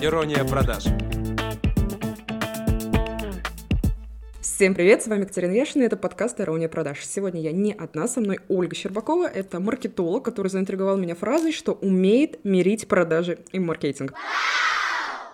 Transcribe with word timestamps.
Ирония 0.00 0.44
продаж. 0.44 0.86
Всем 4.40 4.74
привет, 4.74 5.02
с 5.02 5.06
вами 5.06 5.24
Катерина 5.24 5.52
Яшина, 5.52 5.84
это 5.84 5.96
подкаст 5.96 6.40
«Ирония 6.40 6.68
продаж». 6.68 7.04
Сегодня 7.04 7.40
я 7.40 7.52
не 7.52 7.72
одна, 7.72 8.08
со 8.08 8.20
мной 8.20 8.40
Ольга 8.48 8.74
Щербакова, 8.74 9.26
это 9.26 9.60
маркетолог, 9.60 10.24
который 10.24 10.48
заинтриговал 10.48 10.96
меня 10.96 11.14
фразой, 11.14 11.52
что 11.52 11.72
умеет 11.74 12.44
мирить 12.44 12.88
продажи 12.88 13.38
и 13.52 13.60
маркетинг. 13.60 14.14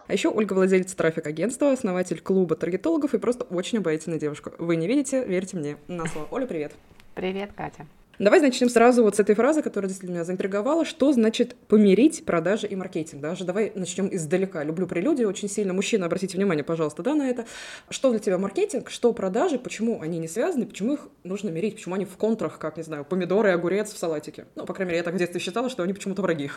А 0.07 0.13
еще 0.13 0.29
Ольга 0.29 0.53
владелец 0.53 0.93
трафик-агентства, 0.95 1.73
основатель 1.73 2.21
клуба 2.21 2.57
таргетологов 2.57 3.15
и 3.15 3.19
просто 3.19 3.45
очень 3.45 3.79
обаятельная 3.79 4.19
девушка. 4.19 4.53
Вы 4.59 4.77
не 4.77 4.87
видите, 4.87 5.25
верьте 5.25 5.57
мне 5.57 5.77
на 5.89 6.07
слово. 6.07 6.29
Оля, 6.31 6.47
привет. 6.47 6.73
Привет, 7.15 7.53
Катя. 7.57 7.87
Давай 8.19 8.41
начнем 8.41 8.69
сразу 8.69 9.05
вот 9.05 9.15
с 9.15 9.21
этой 9.21 9.37
фразы, 9.37 9.63
которая 9.63 9.89
действительно 9.89 10.17
меня 10.17 10.25
заинтриговала. 10.25 10.85
Что 10.85 11.13
значит 11.13 11.55
помирить 11.69 12.25
продажи 12.25 12.67
и 12.67 12.75
маркетинг? 12.75 13.23
Даже 13.23 13.45
давай 13.45 13.71
начнем 13.77 14.09
издалека. 14.13 14.65
Люблю 14.65 14.89
прелюдию 14.89 15.29
очень 15.29 15.49
сильно. 15.49 15.73
Мужчина, 15.73 16.07
обратите 16.07 16.37
внимание, 16.37 16.65
пожалуйста, 16.65 17.05
да, 17.05 17.15
на 17.15 17.31
это. 17.31 17.47
Что 17.91 18.11
для 18.11 18.19
тебя 18.19 18.37
маркетинг, 18.37 18.91
что 18.91 19.13
продажи, 19.13 19.57
почему 19.61 20.01
они 20.01 20.19
не 20.19 20.27
связаны, 20.27 20.67
почему 20.67 20.95
их 20.95 21.07
нужно 21.23 21.51
мирить, 21.51 21.77
почему 21.77 21.95
они 21.95 22.07
в 22.07 22.17
контрах, 22.17 22.59
как, 22.59 22.77
не 22.77 22.83
знаю, 22.83 23.05
помидоры 23.05 23.51
и 23.51 23.53
огурец 23.53 23.93
в 23.93 23.99
салатике? 23.99 24.47
Ну, 24.57 24.67
по 24.67 24.75
крайней 24.75 24.91
мере, 24.91 24.99
я 24.99 25.05
так 25.05 25.15
в 25.15 25.19
детстве 25.19 25.41
считала, 25.41 25.71
что 25.71 25.85
они 25.85 25.93
почему-то 25.93 26.23
враги. 26.23 26.51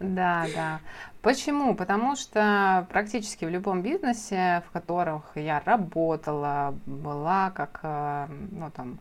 Да, 0.00 0.46
да. 0.52 0.80
Почему? 1.22 1.76
Потому 1.76 2.16
что 2.16 2.88
практически 2.90 3.44
в 3.44 3.48
любом 3.48 3.82
бизнесе, 3.82 4.64
в 4.68 4.72
которых 4.72 5.22
я 5.36 5.62
работала, 5.64 6.74
была 6.84 7.52
как, 7.52 7.78
э, 7.84 8.26
ну, 8.50 8.72
там, 8.72 8.98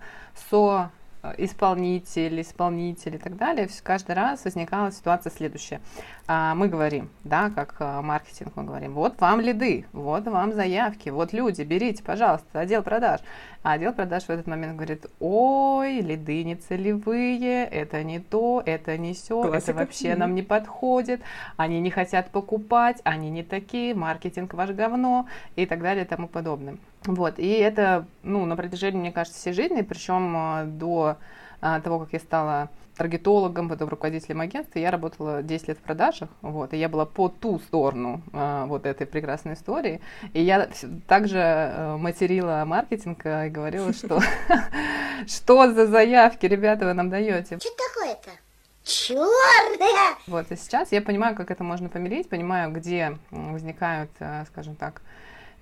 со 0.50 0.92
исполнитель, 1.38 2.42
исполнитель 2.42 3.16
и 3.16 3.18
так 3.18 3.38
далее, 3.38 3.70
каждый 3.82 4.16
раз 4.16 4.44
возникала 4.44 4.92
ситуация 4.92 5.32
следующая. 5.32 5.82
А, 6.28 6.56
мы 6.56 6.68
говорим, 6.68 7.10
да, 7.24 7.50
как 7.50 7.76
а, 7.80 8.02
маркетинг 8.02 8.54
мы 8.56 8.64
говорим, 8.64 8.94
вот 8.94 9.20
вам 9.20 9.42
лиды, 9.42 9.86
вот 9.94 10.26
вам 10.26 10.54
заявки, 10.54 11.10
вот 11.10 11.34
люди, 11.34 11.62
берите, 11.64 12.04
пожалуйста, 12.04 12.60
отдел 12.60 12.84
продаж. 12.84 13.22
А 13.62 13.74
отдел 13.74 13.94
продаж 13.94 14.24
в 14.24 14.30
этот 14.30 14.46
момент 14.48 14.76
говорит, 14.76 15.06
ой, 15.20 16.02
лиды 16.02 16.44
не 16.44 16.56
целевые, 16.56 17.66
это 17.66 18.04
не 18.04 18.20
то, 18.20 18.62
это 18.66 18.98
не 18.98 19.14
все, 19.14 19.44
это 19.54 19.74
вообще 19.74 20.16
нам 20.16 20.36
не 20.36 20.44
подходит, 20.44 21.22
они 21.56 21.80
не 21.80 21.90
хотят 21.90 22.30
покупать, 22.30 23.00
они 23.06 23.30
не 23.30 23.44
такие, 23.44 23.96
маркетинг 23.96 24.54
ваш 24.54 24.72
говно 24.72 25.28
и 25.56 25.66
так 25.66 25.82
далее 25.82 26.04
и 26.04 26.08
тому 26.08 26.28
подобное. 26.28 26.78
Вот, 27.06 27.38
и 27.38 27.50
это, 27.50 28.06
ну, 28.24 28.46
на 28.46 28.56
протяжении, 28.56 29.00
мне 29.00 29.12
кажется, 29.12 29.40
всей 29.40 29.54
жизни, 29.54 29.82
причем 29.82 30.34
а, 30.36 30.64
до 30.66 31.18
а, 31.62 31.82
того, 31.82 32.00
как 32.00 32.14
я 32.14 32.20
стала 32.20 32.70
таргетологом, 32.96 33.70
потом 33.70 33.90
руководителем 33.90 34.42
агентства, 34.42 34.80
я 34.80 34.92
работала 34.92 35.42
10 35.42 35.68
лет 35.70 35.78
в 35.78 35.82
продажах, 35.82 36.30
вот, 36.42 36.74
и 36.74 36.78
я 36.78 36.90
была 36.90 37.06
по 37.06 37.28
ту 37.28 37.60
сторону 37.60 38.22
э, 38.32 38.66
вот 38.68 38.86
этой 38.86 39.08
прекрасной 39.08 39.54
истории, 39.54 40.00
и 40.34 40.42
я 40.42 40.70
также 41.08 41.40
э, 41.40 41.98
материла 41.98 42.64
маркетинг 42.66 43.26
и 43.26 43.50
говорила, 43.50 43.94
что 43.94 44.20
что 45.28 45.72
за 45.72 45.88
заявки, 45.88 46.46
ребята, 46.46 46.86
вы 46.86 46.94
нам 46.94 47.10
даете. 47.10 47.58
Что 47.58 47.70
такое-то? 47.94 48.30
Черная! 48.84 50.18
Вот, 50.28 50.52
и 50.52 50.56
сейчас 50.56 50.92
я 50.92 51.02
понимаю, 51.02 51.36
как 51.36 51.52
это 51.52 51.64
можно 51.64 51.90
помирить, 51.90 52.30
понимаю, 52.30 52.72
где 52.72 53.18
возникают, 53.32 54.12
э, 54.20 54.44
скажем 54.48 54.76
так, 54.76 55.02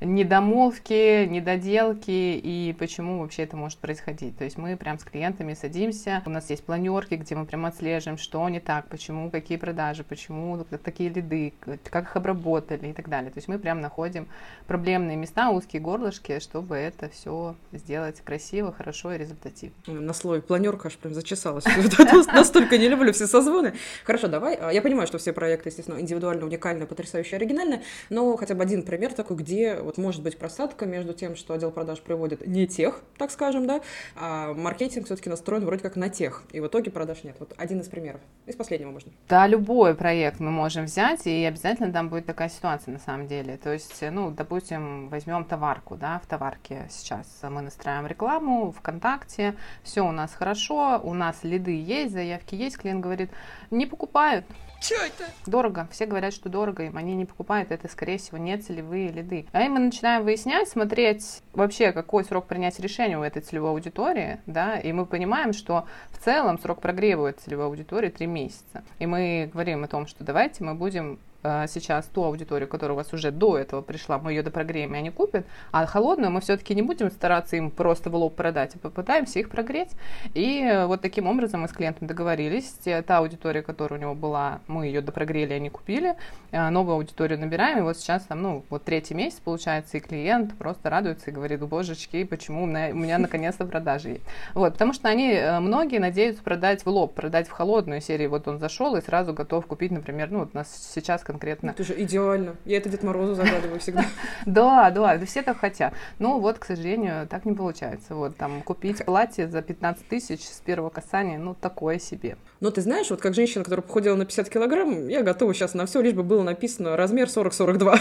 недомолвки, 0.02 1.26
недоделки 1.26 2.12
и 2.12 2.76
почему 2.78 3.20
вообще 3.20 3.44
это 3.44 3.56
может 3.56 3.78
происходить. 3.78 4.38
То 4.38 4.44
есть 4.44 4.58
мы 4.58 4.76
прям 4.76 4.98
с 5.00 5.04
клиентами 5.04 5.54
садимся, 5.54 6.24
у 6.26 6.30
нас 6.30 6.50
есть 6.50 6.64
планерки, 6.64 7.16
где 7.16 7.36
мы 7.36 7.46
прям 7.46 7.66
отслеживаем, 7.66 8.18
что 8.18 8.48
не 8.50 8.60
так, 8.60 8.88
почему, 8.88 9.30
какие 9.30 9.58
продажи, 9.58 10.04
почему 10.04 10.64
такие 10.84 11.10
лиды, 11.10 11.54
как 11.84 12.06
их 12.06 12.16
обработали 12.16 12.90
и 12.90 12.94
так 12.94 13.10
далее. 13.10 13.32
То 13.32 13.38
есть 13.38 13.48
мы 13.48 13.60
прям 13.60 13.80
находим 13.80 14.28
проблемные 14.68 15.18
места, 15.18 15.52
узкие 15.52 15.82
горлышки, 15.82 16.40
чтобы 16.40 16.76
это 16.76 17.10
все 17.10 17.56
сделать 17.72 18.22
красиво, 18.22 18.74
хорошо 18.74 19.14
и 19.14 19.18
результативно. 19.18 19.76
На 19.88 20.14
слой 20.14 20.42
планерка 20.42 20.88
аж 20.88 20.98
прям 20.98 21.14
зачесалась. 21.14 21.66
Настолько 22.34 22.78
не 22.78 22.90
люблю 22.90 23.14
все 23.14 23.28
созвоны. 23.28 23.74
Хорошо, 24.04 24.28
давай. 24.28 24.56
А, 24.56 24.72
я 24.72 24.82
понимаю, 24.82 25.08
что 25.08 25.20
все 25.20 25.32
проекты, 25.32 25.70
естественно, 25.70 26.00
индивидуально, 26.00 26.46
уникальные, 26.46 26.88
потрясающие, 26.88 27.38
оригинальные, 27.38 27.84
но 28.10 28.36
хотя 28.38 28.56
бы 28.56 28.64
один 28.64 28.84
пример 28.84 29.14
такой, 29.14 29.38
где 29.38 29.76
вот 29.92 29.98
может 29.98 30.24
быть 30.24 30.38
просадка 30.38 30.86
между 30.86 31.14
тем, 31.14 31.36
что 31.36 31.54
отдел 31.54 31.70
продаж 31.70 32.00
приводит 32.00 32.48
не 32.48 32.66
тех, 32.66 33.02
так 33.18 33.30
скажем, 33.30 33.68
да, 33.68 33.82
а 34.16 34.54
маркетинг 34.54 35.06
все-таки 35.06 35.30
настроен 35.30 35.66
вроде 35.66 35.82
как 35.82 35.98
на 35.98 36.08
тех, 36.08 36.44
и 36.54 36.62
в 36.62 36.68
итоге 36.68 36.92
продаж 36.92 37.26
нет. 37.26 37.36
Вот 37.40 37.54
один 37.58 37.82
из 37.82 37.90
примеров. 37.90 38.22
Из 38.46 38.56
последнего 38.56 38.92
можно. 38.92 39.12
Да, 39.28 39.48
любой 39.48 39.94
проект 39.94 40.40
мы 40.40 40.50
можем 40.50 40.86
взять, 40.86 41.28
и 41.28 41.44
обязательно 41.44 41.92
там 41.92 42.08
будет 42.08 42.26
такая 42.26 42.48
ситуация 42.48 42.94
на 42.94 43.00
самом 43.00 43.28
деле. 43.28 43.58
То 43.58 43.74
есть, 43.74 44.02
ну, 44.02 44.32
допустим, 44.32 45.10
возьмем 45.10 45.44
товарку, 45.44 45.98
да, 45.98 46.22
в 46.24 46.28
товарке 46.28 46.88
сейчас 46.90 47.28
мы 47.44 47.62
настраиваем 47.62 48.08
рекламу 48.08 48.72
ВКонтакте, 48.72 49.56
все 49.84 50.08
у 50.08 50.12
нас 50.12 50.34
хорошо, 50.34 51.02
у 51.04 51.14
нас 51.14 51.44
лиды 51.44 51.78
есть, 51.78 52.14
заявки 52.14 52.56
есть, 52.56 52.78
клиент 52.78 53.02
говорит, 53.02 53.30
не 53.72 53.86
покупают, 53.86 54.46
что 54.82 54.96
это? 54.96 55.30
Дорого. 55.46 55.88
Все 55.92 56.08
говорят, 56.08 56.34
что 56.34 56.50
дорого 56.50 56.82
им. 56.82 56.98
Они 56.98 57.14
не 57.14 57.26
покупают. 57.26 57.72
Это, 57.72 57.88
скорее 57.88 58.18
всего, 58.18 58.40
не 58.40 58.58
целевые 58.58 59.10
лиды. 59.10 59.46
А 59.52 59.60
мы 59.70 59.81
начинаем 59.82 60.24
выяснять, 60.24 60.70
смотреть 60.70 61.42
вообще, 61.54 61.92
какой 61.92 62.24
срок 62.24 62.46
принятия 62.46 62.82
решения 62.82 63.18
у 63.18 63.24
этой 63.24 63.42
целевой 63.42 63.72
аудитории, 63.72 64.40
да, 64.46 64.80
и 64.80 64.92
мы 64.92 65.06
понимаем, 65.06 65.54
что 65.54 65.86
в 66.12 66.18
целом 66.18 66.60
срок 66.60 66.82
прогрева 66.82 67.24
у 67.24 67.26
этой 67.26 67.42
целевой 67.42 67.66
аудитории 67.66 68.10
3 68.10 68.28
месяца. 68.28 68.84
И 69.00 69.06
мы 69.06 69.50
говорим 69.52 69.84
о 69.84 69.88
том, 69.88 70.08
что 70.08 70.24
давайте 70.24 70.64
мы 70.64 70.76
будем 70.76 71.20
сейчас 71.44 72.06
ту 72.06 72.24
аудиторию, 72.24 72.68
которая 72.68 72.94
у 72.94 72.98
вас 72.98 73.14
уже 73.14 73.32
до 73.32 73.58
этого 73.58 73.82
пришла, 73.82 74.20
мы 74.20 74.32
ее 74.32 74.44
допрогреем, 74.44 74.94
и 74.96 74.98
они 74.98 75.10
купят, 75.10 75.46
а 75.72 75.86
холодную 75.86 76.32
мы 76.32 76.42
все-таки 76.42 76.76
не 76.76 76.82
будем 76.82 77.10
стараться 77.12 77.56
им 77.56 77.72
просто 77.72 78.10
в 78.10 78.16
лоб 78.16 78.36
продать, 78.36 78.76
а 78.76 78.80
попытаемся 78.80 79.40
их 79.40 79.50
прогреть. 79.50 79.92
И 80.34 80.84
вот 80.88 81.02
таким 81.02 81.28
образом 81.28 81.62
мы 81.62 81.68
с 81.68 81.72
клиентом 81.72 82.08
договорились. 82.08 82.76
Та 83.06 83.18
аудитория, 83.18 83.62
которая 83.62 84.00
у 84.00 84.02
него 84.02 84.16
была, 84.16 84.60
мы 84.68 84.86
ее 84.88 85.02
допрогрели, 85.02 85.54
они 85.54 85.70
купили. 85.70 86.16
Э, 86.52 86.70
новую 86.70 86.96
аудиторию 86.96 87.40
набираем, 87.40 87.80
и 87.80 87.82
вот 87.82 87.98
сейчас 87.98 88.24
там, 88.24 88.42
ну, 88.42 88.66
вот 88.70 88.84
третий 88.84 89.14
месяц 89.14 89.40
получается, 89.40 89.98
и 89.98 90.00
клиент 90.00 90.58
просто 90.58 90.90
радуется 90.90 91.30
и 91.30 91.34
говорит, 91.34 91.62
божечки, 91.62 92.24
почему 92.24 92.64
у 92.64 92.66
меня, 92.66 92.90
у 92.92 92.98
меня 92.98 93.18
наконец-то 93.18 93.66
продажи 93.66 94.10
есть. 94.10 94.24
Вот, 94.54 94.74
потому 94.74 94.94
что 94.94 95.08
они, 95.08 95.32
э, 95.32 95.60
многие 95.60 96.00
надеются 96.00 96.44
продать 96.44 96.84
в 96.86 96.90
лоб, 96.90 97.14
продать 97.14 97.48
в 97.48 97.52
холодную 97.52 98.02
серию. 98.02 98.30
Вот 98.30 98.48
он 98.48 98.60
зашел 98.60 98.96
и 98.96 99.02
сразу 99.02 99.34
готов 99.34 99.66
купить, 99.66 99.92
например, 99.92 100.30
ну, 100.32 100.40
вот 100.40 100.50
у 100.54 100.58
нас 100.58 100.92
сейчас 100.94 101.24
конкретно. 101.32 101.70
Это 101.70 101.84
же 101.84 102.00
идеально. 102.02 102.56
Я 102.66 102.78
это 102.78 102.90
Дед 102.90 103.04
Морозу 103.04 103.36
загадываю 103.36 103.80
всегда. 103.80 104.06
Да, 104.46 104.90
да, 104.92 105.24
все 105.26 105.44
так 105.44 105.60
хотят. 105.60 105.94
Но 106.20 106.40
вот, 106.40 106.60
к 106.60 106.66
сожалению, 106.66 107.28
так 107.28 107.46
не 107.46 107.54
получается. 107.54 108.16
Вот 108.16 108.36
там 108.36 108.62
купить 108.64 109.06
платье 109.06 109.48
за 109.48 109.62
15 109.62 110.08
тысяч 110.08 110.44
с 110.44 110.60
первого 110.60 110.90
касания, 110.90 111.38
ну, 111.38 111.56
такое 111.56 112.00
себе. 112.00 112.38
Но 112.60 112.72
ты 112.72 112.82
знаешь, 112.82 113.10
вот 113.10 113.22
как 113.22 113.34
женщина, 113.34 113.64
которая 113.64 113.84
похудела 113.84 114.16
на 114.16 114.26
50 114.26 114.50
килограмм, 114.50 115.08
я 115.08 115.24
готова 115.24 115.54
сейчас 115.54 115.74
на 115.74 115.86
все, 115.86 116.02
лишь 116.02 116.14
бы 116.14 116.24
было 116.24 116.44
написано 116.44 116.98
размер 116.98 117.28
40-42. 117.28 118.00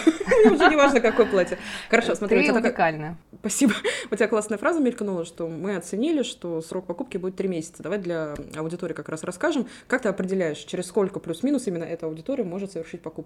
Уже 0.53 0.69
не 0.69 0.77
важно, 0.77 1.01
какое 1.01 1.27
платье. 1.27 1.59
Хорошо, 1.89 2.15
смотри. 2.15 2.47
Ты 2.47 2.53
уникальная. 2.53 3.17
Спасибо. 3.41 3.75
У 4.11 4.17
тебя 4.17 4.29
классная 4.29 4.59
фраза 4.59 4.81
мелькнула, 4.81 5.25
что 5.25 5.49
мы 5.49 5.77
оценили, 5.77 6.23
что 6.23 6.61
срок 6.63 6.87
покупки 6.87 7.17
будет 7.17 7.37
3 7.37 7.49
месяца. 7.49 7.83
Давай 7.83 7.99
для 7.99 8.35
аудитории 8.57 8.95
как 8.95 9.09
раз 9.09 9.23
расскажем. 9.25 9.67
Как 9.87 10.03
ты 10.03 10.09
определяешь, 10.09 10.59
через 10.59 10.87
сколько 10.87 11.21
плюс-минус 11.21 11.67
именно 11.67 11.85
эта 11.85 12.07
аудитория 12.07 12.45
может 12.45 12.73
совершить 12.73 13.03
покупку? 13.03 13.20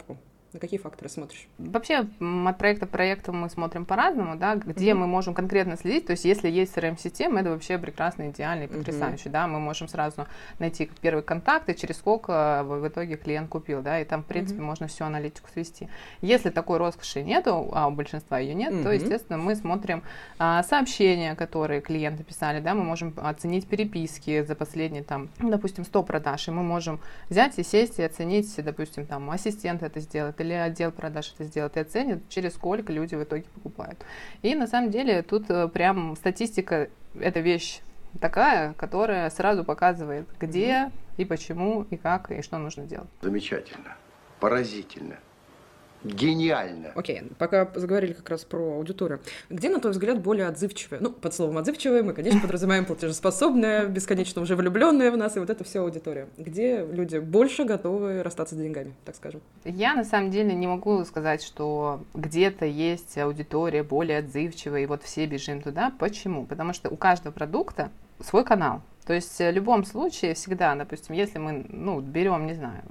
На 0.55 0.61
какие 0.61 0.79
факторы 0.79 1.11
смотришь? 1.11 1.49
Вообще 1.59 2.07
от 2.21 2.59
проекта 2.59 2.87
к 2.87 2.91
проекту 2.91 3.33
мы 3.33 3.51
смотрим 3.51 3.85
по-разному, 3.85 4.37
да, 4.37 4.55
где 4.55 4.91
mm-hmm. 4.91 4.95
мы 4.95 5.09
можем 5.09 5.35
конкретно 5.35 5.77
следить. 5.77 6.07
То 6.07 6.13
есть 6.13 6.25
если 6.25 6.49
есть 6.49 6.77
CRM-система, 6.77 7.41
это 7.41 7.51
вообще 7.51 7.77
прекрасно, 7.77 8.31
идеально 8.31 8.65
и 8.65 8.67
потрясающе, 8.69 9.31
mm-hmm. 9.31 9.33
да, 9.33 9.49
мы 9.49 9.59
можем 9.59 9.89
сразу 9.89 10.29
найти 10.61 10.89
первый 11.01 11.25
контакт 11.25 11.69
и 11.69 11.77
через 11.77 11.97
сколько 11.97 12.63
в 12.65 12.87
итоге 12.87 13.17
клиент 13.17 13.49
купил, 13.49 13.83
да, 13.83 13.99
и 13.99 14.05
там, 14.05 14.23
в 14.23 14.27
принципе, 14.27 14.61
mm-hmm. 14.61 14.65
можно 14.65 14.87
всю 14.87 15.05
аналитику 15.05 15.49
свести. 15.53 15.89
Если 16.21 16.51
такой 16.51 16.79
роскоши 16.79 17.23
нету, 17.23 17.71
а 17.73 17.89
у 17.89 17.91
большинства 17.91 18.39
ее 18.39 18.55
нет, 18.55 18.73
mm-hmm. 18.73 18.83
то, 18.85 18.93
естественно, 18.93 19.39
мы 19.39 19.57
смотрим 19.57 20.05
а, 20.39 20.63
сообщения, 20.63 21.35
которые 21.35 21.81
клиенты 21.81 22.23
писали, 22.23 22.61
да, 22.61 22.75
мы 22.75 22.85
можем 22.85 23.13
оценить 23.17 23.67
переписки 23.67 24.45
за 24.45 24.55
последние, 24.55 25.03
там, 25.03 25.31
допустим, 25.41 25.85
100 25.85 26.03
продаж, 26.05 26.47
и 26.47 26.53
мы 26.53 26.63
можем 26.63 27.01
взять 27.29 27.59
и 27.59 27.65
сесть 27.65 27.99
и 27.99 28.05
оценить, 28.05 28.55
допустим, 28.65 29.05
там, 29.05 29.29
ассистент 29.33 29.83
это 29.85 30.01
сделает, 30.01 30.41
или 30.41 30.53
отдел 30.53 30.91
продаж 30.91 31.33
это 31.35 31.45
сделает, 31.45 31.77
и 31.77 31.81
оценит, 31.81 32.29
через 32.29 32.55
сколько 32.55 32.93
люди 32.93 33.15
в 33.15 33.23
итоге 33.23 33.45
покупают. 33.55 34.05
И 34.43 34.55
на 34.55 34.67
самом 34.67 34.91
деле 34.91 35.23
тут 35.23 35.51
э, 35.51 35.69
прям 35.69 36.17
статистика, 36.17 36.89
это 37.19 37.41
вещь 37.41 37.81
такая, 38.21 38.75
которая 38.75 39.31
сразу 39.31 39.65
показывает, 39.65 40.27
где 40.41 40.69
mm-hmm. 40.69 40.93
и 41.19 41.25
почему, 41.25 41.83
и 41.91 41.97
как, 41.97 42.31
и 42.31 42.43
что 42.43 42.59
нужно 42.59 42.85
делать. 42.85 43.09
Замечательно, 43.23 43.97
поразительно. 44.41 45.17
Гениально. 46.05 46.93
Окей, 46.95 47.23
пока 47.39 47.71
заговорили 47.75 48.13
как 48.13 48.29
раз 48.29 48.45
про 48.45 48.59
аудиторию. 48.59 49.21
Где, 49.49 49.71
на 49.71 49.81
твой 49.81 49.93
взгляд, 49.93 50.21
более 50.21 50.47
отзывчивые? 50.47 51.01
Ну, 51.01 51.11
под 51.11 51.35
словом 51.35 51.57
отзывчивые 51.59 52.03
мы, 52.03 52.13
конечно, 52.13 52.41
подразумеваем 52.41 52.85
платежеспособная, 52.85 53.87
бесконечно 53.87 54.43
уже 54.43 54.55
влюбленная 54.55 55.11
в 55.11 55.17
нас, 55.17 55.37
и 55.37 55.41
вот 55.41 55.49
это 55.49 55.65
все 55.65 55.81
аудитория. 55.81 56.29
Где 56.37 56.85
люди 56.85 57.19
больше 57.19 57.65
готовы 57.65 58.23
расстаться 58.23 58.55
с 58.55 58.59
деньгами, 58.59 58.95
так 59.05 59.17
скажем? 59.17 59.41
Я, 59.65 59.95
на 59.95 60.05
самом 60.05 60.31
деле, 60.31 60.55
не 60.55 60.67
могу 60.67 61.05
сказать, 61.05 61.43
что 61.43 62.05
где-то 62.13 62.67
есть 62.67 63.17
аудитория 63.17 63.83
более 63.83 64.19
отзывчивая, 64.19 64.83
и 64.83 64.87
вот 64.87 65.03
все 65.03 65.27
бежим 65.27 65.63
туда. 65.63 65.93
Почему? 65.99 66.45
Потому 66.45 66.75
что 66.75 66.91
у 66.91 66.97
каждого 66.97 67.33
продукта 67.33 67.91
свой 68.21 68.45
канал. 68.45 68.83
То 69.07 69.13
есть 69.13 69.39
в 69.39 69.51
любом 69.51 69.85
случае 69.85 70.35
всегда, 70.35 70.75
допустим, 70.75 71.15
если 71.15 71.39
мы 71.39 71.67
ну, 71.69 72.01
берем, 72.01 72.47
не 72.47 72.55
знаю, 72.55 72.83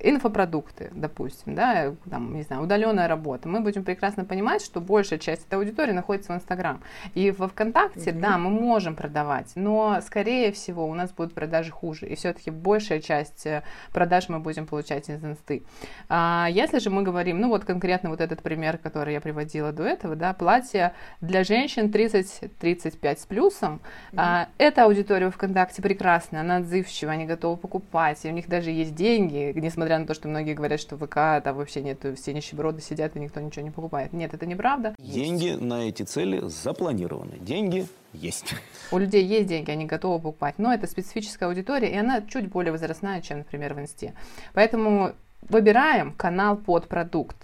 инфопродукты, 0.00 0.90
допустим, 0.92 1.54
да, 1.54 1.94
там, 2.10 2.34
не 2.34 2.42
знаю, 2.42 2.62
удаленная 2.62 3.06
работа, 3.06 3.48
мы 3.48 3.60
будем 3.60 3.84
прекрасно 3.84 4.24
понимать, 4.24 4.60
что 4.60 4.80
большая 4.80 5.20
часть 5.20 5.46
этой 5.46 5.54
аудитории 5.54 5.92
находится 5.92 6.32
в 6.32 6.36
Инстаграм. 6.36 6.82
И 7.14 7.30
во 7.30 7.46
ВКонтакте, 7.46 8.10
mm-hmm. 8.10 8.20
да, 8.20 8.38
мы 8.38 8.50
можем 8.50 8.96
продавать, 8.96 9.52
но, 9.54 10.00
скорее 10.04 10.50
всего, 10.50 10.84
у 10.86 10.94
нас 10.94 11.12
будут 11.12 11.32
продажи 11.32 11.70
хуже. 11.70 12.08
И 12.08 12.16
все-таки 12.16 12.50
большая 12.50 13.00
часть 13.00 13.46
э, 13.46 13.62
продаж 13.92 14.28
мы 14.28 14.40
будем 14.40 14.66
получать 14.66 15.08
из 15.08 15.24
Инсты. 15.24 15.62
А 16.08 16.48
если 16.50 16.80
же 16.80 16.90
мы 16.90 17.02
говорим, 17.02 17.40
ну 17.40 17.48
вот 17.48 17.64
конкретно 17.64 18.10
вот 18.10 18.20
этот 18.20 18.42
пример, 18.42 18.78
который 18.78 19.14
я 19.14 19.20
приводила 19.20 19.70
до 19.70 19.84
этого, 19.84 20.16
да, 20.16 20.32
платье 20.32 20.92
для 21.20 21.44
женщин 21.44 21.86
30-35 21.86 23.20
с 23.20 23.26
плюсом, 23.26 23.80
mm-hmm. 24.12 24.16
а, 24.16 24.48
эта 24.58 24.84
аудитория 24.84 25.30
в 25.30 25.34
ВКонтакте 25.34 25.82
прекрасная, 25.82 26.40
она 26.40 26.56
отзывчивая, 26.56 27.14
они 27.14 27.26
готовы 27.26 27.56
покупать, 27.56 28.24
и 28.24 28.28
у 28.28 28.32
них 28.32 28.48
даже 28.48 28.70
есть 28.70 28.96
деньги, 28.96 29.52
где 29.54 29.67
несмотря 29.68 29.98
на 29.98 30.06
то, 30.06 30.14
что 30.14 30.28
многие 30.28 30.54
говорят, 30.54 30.80
что 30.80 30.96
ВК 30.96 31.44
там 31.44 31.56
вообще 31.56 31.82
нет, 31.82 32.04
все 32.16 32.32
нищеброды 32.32 32.80
сидят 32.80 33.16
и 33.16 33.20
никто 33.20 33.40
ничего 33.40 33.64
не 33.64 33.70
покупает. 33.70 34.12
Нет, 34.12 34.34
это 34.34 34.46
неправда. 34.46 34.94
Деньги 34.98 35.50
на 35.50 35.88
эти 35.88 36.02
цели 36.02 36.40
запланированы. 36.48 37.38
Деньги 37.38 37.86
есть. 38.12 38.54
У 38.90 38.98
людей 38.98 39.24
есть 39.24 39.46
деньги, 39.48 39.70
они 39.70 39.84
готовы 39.84 40.18
покупать, 40.18 40.54
но 40.58 40.72
это 40.72 40.86
специфическая 40.86 41.48
аудитория, 41.48 41.90
и 41.90 41.96
она 41.96 42.22
чуть 42.22 42.48
более 42.48 42.72
возрастная, 42.72 43.20
чем, 43.20 43.38
например, 43.38 43.74
в 43.74 43.80
Инсте. 43.80 44.14
Поэтому 44.54 45.12
выбираем 45.42 46.12
канал 46.12 46.56
под 46.56 46.88
продукт. 46.88 47.36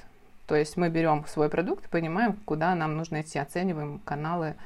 То 0.47 0.57
есть 0.57 0.77
мы 0.77 0.89
берем 0.89 1.25
свой 1.27 1.49
продукт, 1.49 1.89
понимаем, 1.89 2.39
куда 2.45 2.75
нам 2.75 2.97
нужно 2.97 3.21
идти, 3.23 3.39
оцениваем 3.39 4.01
каналы, 4.05 4.57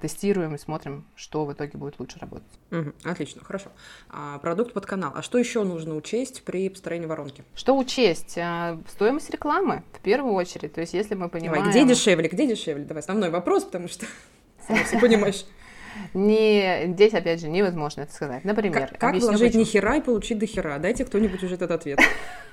тестируем 0.00 0.54
и 0.54 0.58
смотрим, 0.58 1.04
что 1.14 1.44
в 1.44 1.52
итоге 1.52 1.76
будет 1.78 1.98
лучше 1.98 2.18
работать. 2.18 2.48
Угу, 2.70 2.92
отлично, 3.04 3.44
хорошо. 3.44 3.70
А, 4.08 4.38
продукт 4.38 4.72
под 4.72 4.86
канал. 4.86 5.12
А 5.14 5.22
что 5.22 5.38
еще 5.38 5.64
нужно 5.64 5.94
учесть 5.96 6.44
при 6.44 6.68
построении 6.68 7.06
воронки? 7.06 7.44
Что 7.54 7.76
учесть? 7.76 8.38
А, 8.38 8.80
стоимость 8.88 9.30
рекламы 9.30 9.82
в 9.92 10.00
первую 10.00 10.34
очередь. 10.34 10.72
То 10.72 10.80
есть 10.80 10.94
если 10.94 11.14
мы 11.14 11.28
понимаем... 11.28 11.64
Давай, 11.64 11.70
где 11.70 11.84
дешевле, 11.84 12.28
где 12.28 12.46
дешевле? 12.46 12.84
Давай, 12.84 13.00
основной 13.00 13.30
вопрос, 13.30 13.64
потому 13.64 13.88
что 13.88 14.06
все 14.86 14.98
понимаешь. 14.98 15.44
Не, 16.14 16.86
здесь, 16.88 17.14
опять 17.14 17.40
же, 17.40 17.48
невозможно 17.48 18.02
это 18.02 18.12
сказать. 18.12 18.44
Например, 18.44 18.88
как, 18.88 18.98
как 18.98 19.14
вложить 19.16 19.48
почему. 19.48 19.62
ни 19.62 19.64
хера 19.64 19.96
и 19.96 20.00
получить 20.00 20.38
до 20.38 20.46
хера? 20.46 20.78
Дайте 20.78 21.04
кто-нибудь 21.04 21.42
уже 21.42 21.54
этот 21.54 21.70
ответ. 21.70 21.98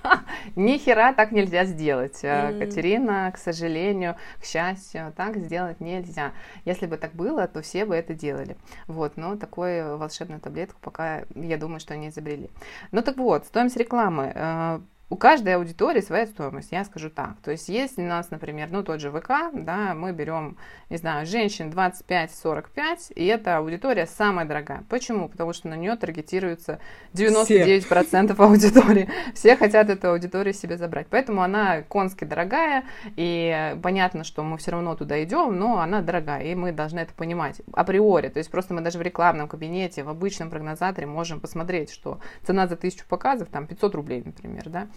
Ни 0.55 0.77
хера 0.77 1.13
так 1.13 1.31
нельзя 1.31 1.63
сделать. 1.65 2.19
Катерина, 2.21 3.31
к 3.33 3.37
сожалению, 3.37 4.17
к 4.41 4.45
счастью, 4.45 5.13
так 5.15 5.37
сделать 5.37 5.79
нельзя. 5.79 6.33
Если 6.65 6.85
бы 6.85 6.97
так 6.97 7.13
было, 7.13 7.47
то 7.47 7.61
все 7.61 7.85
бы 7.85 7.95
это 7.95 8.13
делали. 8.13 8.57
Вот, 8.87 9.17
но 9.17 9.37
такую 9.37 9.97
волшебную 9.97 10.41
таблетку 10.41 10.79
пока, 10.81 11.23
я 11.35 11.57
думаю, 11.57 11.79
что 11.79 11.93
они 11.93 12.09
изобрели. 12.09 12.49
Ну 12.91 13.01
так 13.01 13.17
вот, 13.17 13.45
стоимость 13.45 13.77
рекламы 13.77 14.31
э, 14.35 14.79
у 15.13 15.15
каждой 15.15 15.57
аудитории 15.57 16.01
своя 16.01 16.25
стоимость, 16.25 16.71
я 16.71 16.83
скажу 16.85 17.11
так. 17.11 17.35
То 17.43 17.51
есть 17.51 17.69
если 17.69 18.01
у 18.01 18.07
нас, 18.07 18.31
например, 18.31 18.69
ну 18.71 18.81
тот 18.81 18.99
же 18.99 19.11
ВК, 19.11 19.51
да, 19.53 19.93
мы 19.93 20.11
берем, 20.11 20.57
не 20.89 20.97
знаю, 20.97 21.27
женщин 21.27 21.69
25-45, 21.69 23.13
и 23.13 23.23
эта 23.27 23.57
аудитория 23.57 24.07
самая 24.07 24.47
дорогая. 24.47 24.83
Почему? 24.89 25.29
Потому 25.29 25.53
что 25.53 25.67
на 25.67 25.75
нее 25.75 25.95
таргетируется 25.97 26.79
99% 27.13 28.33
Все. 28.33 28.43
аудитории. 28.43 29.07
Все 29.35 29.55
хотят 29.55 29.91
эту 29.91 30.09
аудиторию 30.09 30.51
себе 30.51 30.77
забрать. 30.77 31.05
Поэтому 31.11 31.43
она 31.43 31.83
конски 31.83 32.23
дорогая, 32.23 32.83
и 33.15 33.77
понятно, 33.83 34.23
что 34.23 34.41
мы 34.41 34.57
все 34.57 34.71
равно 34.71 34.95
туда 34.95 35.23
идем, 35.23 35.59
но 35.59 35.79
она 35.79 36.01
дорогая, 36.01 36.41
и 36.41 36.55
мы 36.55 36.71
должны 36.71 37.01
это 37.01 37.13
понимать 37.13 37.61
априори. 37.71 38.29
То 38.29 38.39
есть 38.39 38.49
просто 38.49 38.73
мы 38.73 38.81
даже 38.81 38.97
в 38.97 39.03
рекламном 39.03 39.47
кабинете, 39.47 40.01
в 40.01 40.09
обычном 40.09 40.49
прогнозаторе 40.49 41.05
можем 41.05 41.39
посмотреть, 41.39 41.91
что 41.91 42.19
цена 42.41 42.65
за 42.65 42.77
тысячу 42.77 43.05
показов 43.07 43.49
там 43.49 43.67
500 43.67 43.93
рублей, 43.93 44.23
например, 44.25 44.69
да, 44.69 44.87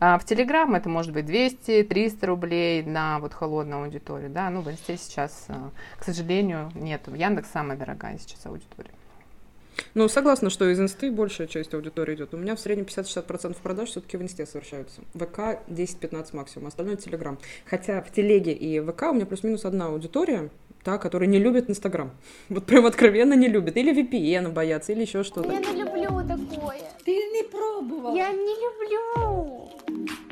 а 0.00 0.18
в 0.18 0.24
Телеграм 0.24 0.74
это 0.74 0.88
может 0.88 1.12
быть 1.12 1.26
200-300 1.26 2.26
рублей 2.26 2.82
на 2.82 3.18
вот 3.18 3.34
холодную 3.34 3.84
аудиторию, 3.84 4.30
да, 4.30 4.50
ну 4.50 4.60
в 4.60 4.70
Инсте 4.70 4.96
сейчас, 4.96 5.46
а, 5.48 5.70
к 5.98 6.04
сожалению, 6.04 6.70
нет. 6.74 7.02
Яндекс 7.06 7.50
самая 7.50 7.76
дорогая 7.76 8.18
сейчас 8.18 8.44
аудитория. 8.46 8.90
Ну, 9.94 10.08
согласна, 10.08 10.50
что 10.50 10.70
из 10.70 10.80
инсты 10.80 11.10
большая 11.10 11.46
часть 11.46 11.74
аудитории 11.74 12.14
идет. 12.14 12.34
У 12.34 12.36
меня 12.36 12.56
в 12.56 12.60
среднем 12.60 12.84
50-60% 12.84 13.56
продаж 13.62 13.90
все-таки 13.90 14.16
в 14.16 14.22
инсте 14.22 14.46
совершаются. 14.46 15.02
ВК 15.14 15.60
10-15 15.68 16.36
максимум, 16.36 16.68
остальное 16.68 16.96
Телеграм. 16.96 17.38
Хотя 17.66 18.00
в 18.02 18.10
Телеге 18.10 18.52
и 18.52 18.80
ВК 18.80 19.02
у 19.04 19.12
меня 19.12 19.26
плюс-минус 19.26 19.64
одна 19.64 19.86
аудитория, 19.86 20.50
та, 20.86 20.98
которая 20.98 21.28
не 21.28 21.40
любит 21.40 21.68
Инстаграм. 21.68 22.10
Вот 22.48 22.64
прям 22.66 22.86
откровенно 22.86 23.34
не 23.34 23.48
любит. 23.48 23.76
Или 23.76 23.92
VPN 23.92 24.52
боятся, 24.52 24.92
или 24.92 25.02
еще 25.02 25.24
что-то. 25.24 25.52
Я 25.52 25.58
не 25.58 25.82
люблю 25.82 26.10
такое. 26.28 26.80
Ты 27.04 27.10
не 27.10 27.42
пробовал. 27.42 28.14
Я 28.14 28.30
не 28.30 28.54
люблю. 28.64 30.25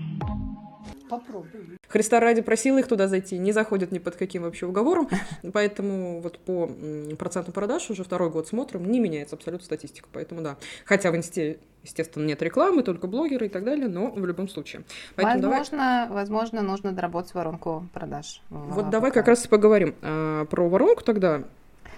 Попробуй. 1.19 1.79
Христа 1.89 2.21
ради 2.21 2.43
просила 2.43 2.79
их 2.79 2.89
туда 2.89 3.09
зайти, 3.09 3.39
не 3.39 3.53
заходят 3.53 3.93
ни 3.93 3.99
под 3.99 4.17
каким 4.17 4.43
вообще 4.43 4.67
уговором, 4.67 5.09
поэтому 5.53 6.21
вот 6.21 6.39
по 6.39 6.69
проценту 7.19 7.53
продаж 7.53 7.89
уже 7.91 8.05
второй 8.05 8.31
год 8.31 8.49
смотрим, 8.49 8.91
не 8.91 9.01
меняется 9.01 9.37
абсолютно 9.37 9.65
статистика, 9.65 10.09
поэтому 10.13 10.43
да. 10.43 10.57
Хотя 10.85 11.11
в 11.11 11.17
инсте, 11.17 11.59
естественно, 11.83 12.25
нет 12.25 12.43
рекламы, 12.43 12.83
только 12.83 13.07
блогеры 13.07 13.47
и 13.47 13.49
так 13.49 13.65
далее, 13.65 13.89
но 13.89 14.11
в 14.11 14.27
любом 14.27 14.49
случае. 14.49 14.83
Поэтому 15.17 15.49
возможно, 15.49 16.07
давай... 16.09 16.09
возможно, 16.09 16.63
нужно 16.63 16.93
доработать 16.93 17.35
воронку 17.35 17.89
продаж. 17.93 18.43
Вот 18.51 18.91
давай 18.91 19.13
как 19.13 19.29
раз 19.29 19.45
и 19.45 19.49
поговорим 19.49 19.95
а, 20.03 20.45
про 20.47 20.69
воронку 20.69 21.05
тогда. 21.05 21.45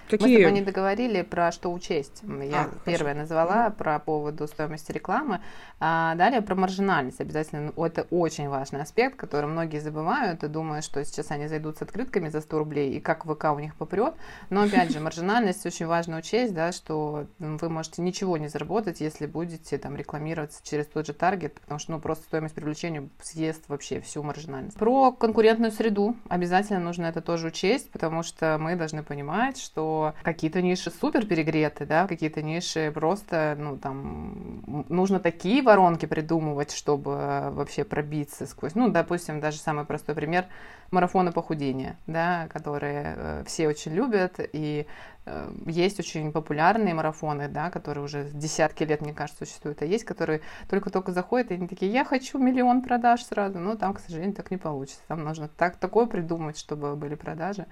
Какие? 0.09 0.27
Мы 0.27 0.33
с 0.33 0.37
тобой 0.37 0.59
не 0.59 0.65
договорили 0.65 1.21
про 1.21 1.51
что 1.51 1.71
учесть. 1.71 2.23
Я 2.23 2.63
а, 2.63 2.69
первое 2.85 3.13
хорошо. 3.13 3.19
назвала 3.19 3.69
про 3.69 3.99
поводу 3.99 4.47
стоимости 4.47 4.91
рекламы. 4.91 5.41
А 5.79 6.15
далее 6.15 6.41
про 6.41 6.55
маржинальность. 6.55 7.21
Обязательно 7.21 7.71
ну, 7.75 7.85
это 7.85 8.07
очень 8.09 8.49
важный 8.49 8.81
аспект, 8.81 9.15
который 9.15 9.45
многие 9.45 9.79
забывают 9.79 10.43
и 10.43 10.47
думают, 10.47 10.83
что 10.83 11.03
сейчас 11.05 11.29
они 11.31 11.47
зайдут 11.47 11.77
с 11.77 11.81
открытками 11.81 12.29
за 12.29 12.41
100 12.41 12.57
рублей 12.57 12.93
и 12.93 12.99
как 12.99 13.25
ВК 13.25 13.45
у 13.55 13.59
них 13.59 13.75
попрет. 13.75 14.15
Но 14.49 14.63
опять 14.63 14.91
же, 14.91 14.99
маржинальность 14.99 15.65
очень 15.65 15.85
важно 15.85 16.17
учесть, 16.17 16.53
да, 16.53 16.71
что 16.71 17.27
вы 17.39 17.69
можете 17.69 18.01
ничего 18.01 18.37
не 18.37 18.47
заработать, 18.47 19.01
если 19.01 19.27
будете 19.27 19.77
там 19.77 19.95
рекламироваться 19.95 20.61
через 20.63 20.87
тот 20.87 21.05
же 21.05 21.13
таргет, 21.13 21.59
потому 21.59 21.79
что 21.79 21.91
ну, 21.91 21.99
просто 21.99 22.23
стоимость 22.23 22.55
привлечения 22.55 23.07
съест 23.21 23.63
вообще 23.67 23.99
всю 24.01 24.23
маржинальность. 24.23 24.77
Про 24.77 25.11
конкурентную 25.11 25.71
среду 25.71 26.15
обязательно 26.27 26.79
нужно 26.79 27.05
это 27.05 27.21
тоже 27.21 27.47
учесть, 27.47 27.91
потому 27.91 28.23
что 28.23 28.57
мы 28.59 28.75
должны 28.75 29.03
понимать, 29.03 29.59
что 29.59 29.96
какие-то 30.23 30.61
ниши 30.61 30.91
супер 30.91 31.25
перегреты, 31.25 31.85
да, 31.85 32.07
какие-то 32.07 32.41
ниши 32.41 32.91
просто, 32.91 33.55
ну, 33.57 33.77
там, 33.77 34.85
нужно 34.89 35.19
такие 35.19 35.61
воронки 35.61 36.05
придумывать, 36.05 36.71
чтобы 36.71 37.49
вообще 37.51 37.83
пробиться 37.83 38.45
сквозь, 38.45 38.75
ну, 38.75 38.89
допустим, 38.89 39.39
даже 39.39 39.57
самый 39.57 39.85
простой 39.85 40.15
пример 40.15 40.45
марафона 40.91 41.31
похудения, 41.31 41.97
да, 42.07 42.47
которые 42.51 43.13
э, 43.15 43.43
все 43.45 43.67
очень 43.67 43.93
любят, 43.93 44.39
и 44.39 44.85
э, 44.85 45.16
есть 45.65 45.99
очень 45.99 46.31
популярные 46.31 46.93
марафоны, 46.93 47.47
да, 47.47 47.69
которые 47.69 48.03
уже 48.03 48.29
десятки 48.33 48.83
лет, 48.83 49.01
мне 49.01 49.13
кажется, 49.13 49.45
существуют, 49.45 49.81
а 49.81 49.85
есть, 49.85 50.03
которые 50.03 50.41
только-только 50.69 51.11
заходят, 51.11 51.51
и 51.51 51.55
они 51.55 51.67
такие, 51.67 51.91
я 51.91 52.05
хочу 52.05 52.37
миллион 52.37 52.81
продаж 52.81 53.23
сразу, 53.23 53.59
но 53.59 53.75
там, 53.75 53.93
к 53.93 53.99
сожалению, 53.99 54.35
так 54.35 54.51
не 54.51 54.57
получится, 54.57 54.99
там 55.07 55.23
нужно 55.23 55.49
так, 55.49 55.77
такое 55.77 56.05
придумать, 56.05 56.57
чтобы 56.57 56.95
были 56.95 57.15
продажи, 57.15 57.65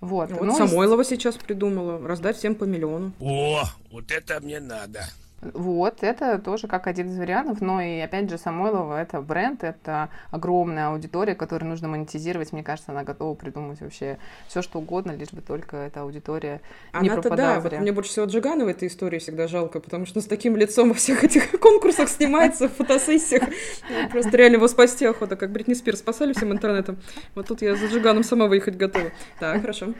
вот. 0.00 0.30
Вот 0.30 0.42
ну, 0.42 0.56
Самойлова 0.56 1.02
и... 1.02 1.04
сейчас 1.04 1.36
придумала, 1.36 2.06
раздать 2.06 2.36
всем 2.36 2.54
по 2.54 2.64
миллиону. 2.64 3.12
О, 3.20 3.64
вот 3.90 4.10
это 4.10 4.40
мне 4.40 4.60
надо. 4.60 5.00
Вот, 5.40 6.02
это 6.02 6.38
тоже 6.38 6.66
как 6.66 6.88
один 6.88 7.10
из 7.10 7.18
вариантов, 7.18 7.60
но 7.60 7.80
и 7.80 8.00
опять 8.00 8.28
же 8.28 8.38
Самойлова 8.38 9.00
это 9.00 9.20
бренд, 9.20 9.62
это 9.62 10.08
огромная 10.32 10.88
аудитория, 10.88 11.36
которую 11.36 11.70
нужно 11.70 11.86
монетизировать, 11.86 12.52
мне 12.52 12.64
кажется, 12.64 12.90
она 12.90 13.04
готова 13.04 13.34
придумать 13.36 13.80
вообще 13.80 14.18
все 14.48 14.62
что 14.62 14.80
угодно, 14.80 15.12
лишь 15.12 15.30
бы 15.30 15.40
только 15.40 15.76
эта 15.76 16.00
аудитория 16.00 16.60
не 16.92 17.08
Она-то 17.08 17.30
да, 17.36 17.60
вот 17.60 17.72
мне 17.72 17.92
больше 17.92 18.10
всего 18.10 18.26
Джигана 18.26 18.64
в 18.64 18.68
этой 18.68 18.88
истории 18.88 19.20
всегда 19.20 19.46
жалко, 19.46 19.78
потому 19.78 20.06
что 20.06 20.20
с 20.20 20.26
таким 20.26 20.56
лицом 20.56 20.88
во 20.88 20.94
всех 20.94 21.22
этих 21.22 21.52
конкурсах 21.60 22.08
снимается, 22.08 22.68
в 22.68 22.72
фотосессиях, 22.72 23.44
просто 24.10 24.36
реально 24.36 24.56
его 24.56 24.66
спасти 24.66 25.06
охота, 25.06 25.36
как 25.36 25.52
Бритни 25.52 25.74
Спирс. 25.74 26.00
Спасали 26.00 26.32
всем 26.32 26.52
интернетом, 26.52 26.98
вот 27.36 27.46
тут 27.46 27.62
я 27.62 27.76
за 27.76 27.86
Джиганом 27.86 28.24
сама 28.24 28.46
выехать 28.46 28.76
готова. 28.76 29.12
Так, 29.38 29.60
хорошо. 29.60 29.94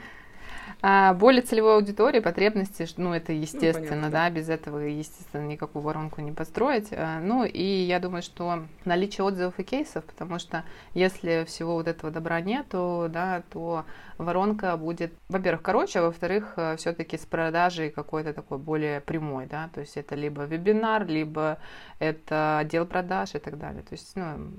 А 0.81 1.13
более 1.13 1.41
целевой 1.41 1.75
аудитории, 1.75 2.21
потребности, 2.21 2.87
ну, 2.95 3.13
это 3.13 3.33
естественно, 3.33 3.89
понятно, 3.89 4.09
да, 4.09 4.29
без 4.29 4.47
этого, 4.47 4.77
естественно, 4.79 5.45
никакую 5.45 5.83
воронку 5.83 6.21
не 6.21 6.31
построить. 6.31 6.87
А, 6.91 7.19
Ну, 7.19 7.43
и 7.43 7.61
я 7.61 7.99
думаю, 7.99 8.21
что 8.21 8.63
наличие 8.85 9.25
отзывов 9.25 9.59
и 9.59 9.63
кейсов, 9.63 10.05
потому 10.05 10.39
что 10.39 10.63
если 10.93 11.43
всего 11.45 11.73
вот 11.73 11.87
этого 11.89 12.13
добра 12.13 12.39
нету, 12.39 13.07
да, 13.09 13.43
то 13.49 13.83
воронка 14.17 14.77
будет, 14.77 15.11
во-первых, 15.27 15.61
короче, 15.61 15.99
а 15.99 16.03
во-вторых, 16.03 16.57
все-таки 16.77 17.17
с 17.17 17.25
продажей 17.25 17.89
какой-то 17.89 18.33
такой 18.33 18.57
более 18.57 19.01
прямой, 19.01 19.47
да, 19.47 19.69
то 19.73 19.81
есть 19.81 19.97
это 19.97 20.15
либо 20.15 20.43
вебинар, 20.43 21.05
либо 21.05 21.57
это 21.99 22.59
отдел 22.59 22.85
продаж 22.85 23.35
и 23.35 23.39
так 23.39 23.57
далее. 23.57 23.83
То 23.83 23.93
есть, 23.95 24.15
ну, 24.15 24.49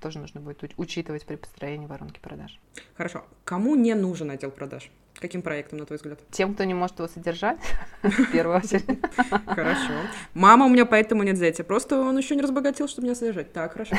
тоже 0.00 0.18
нужно 0.18 0.40
будет 0.40 0.64
уч- 0.64 0.74
учитывать 0.76 1.24
при 1.24 1.36
построении 1.36 1.86
воронки 1.86 2.18
продаж. 2.18 2.58
Хорошо. 2.96 3.24
Кому 3.44 3.76
не 3.76 3.94
нужен 3.94 4.30
отдел 4.30 4.50
продаж? 4.50 4.90
Каким 5.20 5.42
проектом, 5.42 5.78
на 5.78 5.86
твой 5.86 5.98
взгляд? 5.98 6.18
Тем, 6.30 6.54
кто 6.54 6.64
не 6.64 6.72
может 6.72 6.98
его 6.98 7.06
содержать, 7.08 7.58
в 8.02 8.32
первую 8.32 8.56
очередь. 8.56 8.86
Хорошо. 9.46 9.92
Мама 10.34 10.64
у 10.66 10.68
меня 10.68 10.86
поэтому 10.86 11.22
нет 11.22 11.36
зятя. 11.36 11.62
Просто 11.62 12.00
он 12.00 12.16
еще 12.16 12.34
не 12.36 12.42
разбогател, 12.42 12.88
чтобы 12.88 13.06
меня 13.06 13.14
содержать. 13.14 13.52
Так, 13.52 13.72
хорошо. 13.72 13.96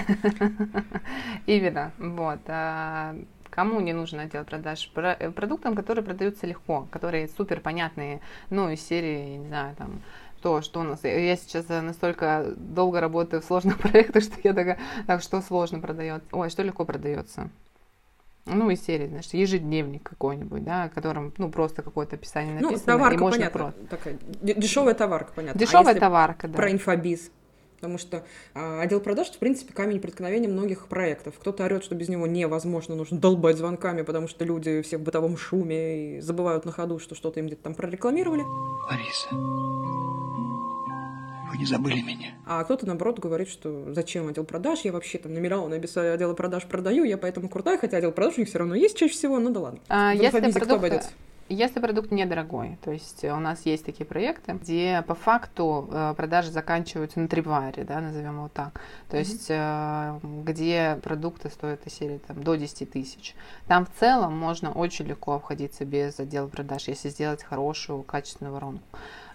Именно, 1.45 1.91
вот. 1.97 2.39
а, 2.47 3.15
Кому 3.51 3.81
не 3.81 3.93
нужно 3.93 4.23
отдел 4.23 4.45
продаж? 4.45 4.89
Про- 4.93 5.17
э, 5.19 5.29
Продуктам, 5.29 5.75
которые 5.75 6.03
продаются 6.05 6.47
легко, 6.47 6.87
которые 6.89 7.27
супер 7.27 7.59
понятные, 7.59 8.21
ну, 8.49 8.69
из 8.69 8.81
серии, 8.81 9.37
не 9.37 9.47
знаю, 9.47 9.75
там, 9.75 10.01
то, 10.41 10.61
что 10.61 10.79
у 10.79 10.83
нас... 10.83 11.03
Я 11.03 11.35
сейчас 11.35 11.65
э, 11.69 11.81
настолько 11.81 12.53
долго 12.55 13.01
работаю 13.01 13.41
в 13.41 13.45
сложных 13.45 13.77
проектах, 13.77 14.23
что 14.23 14.35
я 14.43 14.53
такая, 14.53 14.79
так, 15.05 15.21
что 15.21 15.41
сложно 15.41 15.79
продается? 15.79 16.27
Ой, 16.31 16.49
что 16.49 16.63
легко 16.63 16.85
продается? 16.85 17.49
Ну, 18.45 18.69
из 18.69 18.83
серии, 18.83 19.07
значит, 19.07 19.33
ежедневник 19.33 20.03
какой-нибудь, 20.03 20.63
да, 20.63 20.89
в 20.89 20.93
котором, 20.93 21.33
ну, 21.37 21.49
просто 21.49 21.83
какое-то 21.83 22.15
описание 22.15 22.57
Ну, 22.59 22.69
написано, 22.71 22.83
и 22.83 22.85
товарка, 22.93 23.19
можно 23.19 23.37
понятно. 23.37 23.59
просто... 23.59 23.85
Такая 23.87 24.17
дешевая 24.41 24.93
товарка, 24.95 25.31
понятно. 25.35 25.57
А 25.57 25.59
Дешевая 25.59 25.87
если 25.89 25.99
товарка, 25.99 26.47
да. 26.47 26.55
Про 26.57 26.71
инфобиз. 26.71 27.31
Потому 27.75 27.97
что 27.97 28.23
а, 28.53 28.81
отдел 28.81 28.99
продаж, 28.99 29.29
в 29.31 29.39
принципе, 29.39 29.73
камень 29.73 29.99
преткновения 29.99 30.47
многих 30.47 30.87
проектов. 30.87 31.33
Кто-то 31.39 31.65
орет, 31.65 31.83
что 31.83 31.95
без 31.95 32.09
него 32.09 32.27
невозможно, 32.27 32.93
нужно 32.95 33.17
долбать 33.17 33.57
звонками, 33.57 34.03
потому 34.03 34.27
что 34.27 34.45
люди 34.45 34.83
все 34.83 34.97
в 34.97 35.01
бытовом 35.01 35.35
шуме 35.35 36.17
и 36.17 36.21
забывают 36.21 36.65
на 36.65 36.71
ходу, 36.71 36.99
что 36.99 37.15
что-то 37.15 37.39
им 37.39 37.47
где-то 37.47 37.63
там 37.63 37.73
прорекламировали. 37.73 38.43
Лариса, 38.87 39.29
вы 41.51 41.57
не 41.57 41.65
забыли 41.65 42.01
меня? 42.01 42.31
А 42.45 42.63
кто-то, 42.63 42.85
наоборот, 42.85 43.19
говорит, 43.19 43.49
что 43.49 43.93
зачем 43.93 44.27
отдел 44.27 44.43
продаж, 44.43 44.81
я 44.81 44.91
вообще 44.91 45.17
там 45.17 45.33
номера 45.33 45.57
на 45.67 45.75
отдела 45.75 46.33
продаж 46.33 46.65
продаю, 46.65 47.03
я 47.03 47.17
поэтому 47.17 47.49
крутая, 47.49 47.77
хотя 47.77 47.97
отдел 47.97 48.11
продаж 48.11 48.37
у 48.37 48.41
них 48.41 48.49
все 48.49 48.59
равно 48.59 48.75
есть 48.75 48.97
чаще 48.97 49.13
всего, 49.13 49.39
ну 49.39 49.49
да 49.49 49.59
ладно. 49.59 49.79
А, 49.89 50.13
если 50.13 50.27
инфобизе 50.27 50.51
кто 50.51 50.59
продукт- 50.59 50.77
обойдется? 50.77 51.09
Если 51.49 51.81
продукт 51.81 52.11
недорогой, 52.11 52.77
то 52.81 52.91
есть 52.91 53.25
у 53.25 53.35
нас 53.35 53.65
есть 53.65 53.83
такие 53.83 54.05
проекты, 54.05 54.53
где 54.53 55.03
по 55.05 55.15
факту 55.15 55.89
э, 55.91 56.13
продажи 56.15 56.49
заканчиваются 56.49 57.19
на 57.19 57.27
трипвайре, 57.27 57.83
да, 57.83 57.99
назовем 57.99 58.37
его 58.37 58.49
так, 58.53 58.79
то 59.09 59.17
есть 59.17 59.47
э, 59.49 60.19
где 60.23 60.97
продукты 61.03 61.49
стоят 61.49 61.85
из 61.85 61.93
серии 61.93 62.19
там, 62.25 62.41
до 62.41 62.55
10 62.55 62.89
тысяч. 62.89 63.35
Там 63.67 63.85
в 63.85 63.91
целом 63.99 64.37
можно 64.37 64.71
очень 64.71 65.05
легко 65.07 65.33
обходиться 65.33 65.83
без 65.83 66.17
отдела 66.21 66.47
продаж, 66.47 66.87
если 66.87 67.09
сделать 67.09 67.43
хорошую, 67.43 68.03
качественную 68.03 68.53
воронку. 68.53 68.85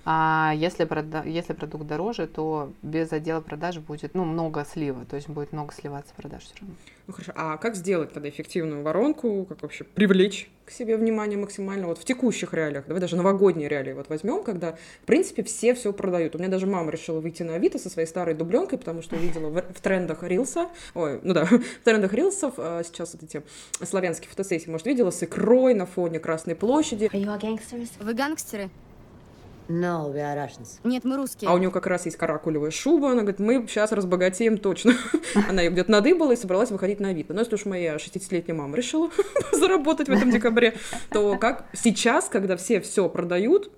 А 0.09 0.53
если, 0.55 0.85
прода- 0.85 1.27
если 1.27 1.53
продукт 1.53 1.85
дороже, 1.85 2.29
то 2.29 2.73
без 2.83 3.13
отдела 3.13 3.41
продаж 3.41 3.79
будет 3.79 4.15
ну, 4.15 4.25
много 4.25 4.65
слива, 4.65 5.05
то 5.05 5.17
есть 5.17 5.29
будет 5.29 5.53
много 5.53 5.75
сливаться 5.75 6.15
продаж 6.17 6.45
все 6.45 6.55
равно. 6.61 6.77
Ну 7.09 7.13
хорошо, 7.13 7.33
а 7.35 7.57
как 7.57 7.75
сделать 7.75 8.13
тогда 8.13 8.29
эффективную 8.29 8.85
воронку, 8.85 9.45
как 9.49 9.63
вообще 9.63 9.83
привлечь 9.83 10.49
к 10.65 10.71
себе 10.71 10.97
внимание 10.97 11.37
максимально 11.37 11.89
вот 11.89 11.99
в 11.99 12.05
текущих 12.05 12.55
реалиях, 12.55 12.87
давай 12.87 13.01
даже 13.01 13.17
новогодние 13.17 13.69
реалии 13.69 13.95
вот 13.95 14.09
возьмем, 14.09 14.45
когда, 14.45 14.77
в 15.03 15.07
принципе, 15.07 15.43
все 15.43 15.75
все 15.75 15.93
продают. 15.93 16.37
У 16.37 16.39
меня 16.39 16.49
даже 16.49 16.69
мама 16.69 16.93
решила 16.93 17.19
выйти 17.19 17.43
на 17.43 17.57
Авито 17.57 17.81
со 17.81 17.91
своей 17.91 18.07
старой 18.07 18.35
дубленкой, 18.37 18.79
потому 18.79 19.03
что 19.03 19.17
увидела 19.17 19.49
в, 19.49 19.61
в 19.61 19.81
трендах 19.81 20.23
Рилса, 20.23 20.69
ой, 20.95 21.19
ну 21.25 21.35
да, 21.35 21.45
в 21.47 21.85
трендах 21.85 22.13
Рилсов 22.13 22.55
а, 22.59 22.85
сейчас 22.85 23.15
вот 23.15 23.25
эти 23.25 23.43
славянские 23.83 24.31
фотосессии, 24.31 24.71
может, 24.71 24.87
видела 24.87 25.11
с 25.11 25.21
икрой 25.21 25.75
на 25.75 25.85
фоне 25.87 26.21
Красной 26.21 26.55
площади, 26.55 27.11
Are 27.13 27.21
you 27.21 27.41
gangsters? 27.41 27.91
Вы 27.99 28.15
гангстеры? 28.15 28.71
No, 29.69 30.13
we 30.13 30.19
are 30.19 30.37
Russians. 30.37 30.79
Нет, 30.85 31.05
мы 31.05 31.17
русские. 31.17 31.51
а 31.51 31.55
у 31.55 31.59
нее 31.59 31.71
как 31.71 31.87
раз 31.87 32.05
есть 32.05 32.17
каракулевая 32.17 32.71
шуба, 32.71 33.11
она 33.11 33.23
говорит, 33.23 33.41
мы 33.41 33.67
сейчас 33.69 33.93
разбогатеем 33.93 34.59
точно. 34.59 34.95
Она 35.49 35.63
ее 35.63 35.71
где-то 35.71 35.91
надыбала 35.91 36.33
и 36.33 36.37
собралась 36.37 36.71
выходить 36.71 37.01
на 37.01 37.09
Авито. 37.09 37.35
Но 37.35 37.41
если 37.41 37.55
уж 37.55 37.65
моя 37.65 37.97
60-летняя 37.97 38.57
мама 38.57 38.77
решила 38.77 39.11
заработать 39.53 40.09
в 40.09 40.13
этом 40.13 40.31
декабре, 40.31 40.77
то 41.11 41.37
как 41.37 41.67
сейчас, 41.73 42.29
когда 42.29 42.57
все 42.57 42.81
все 42.81 43.09
продают, 43.09 43.71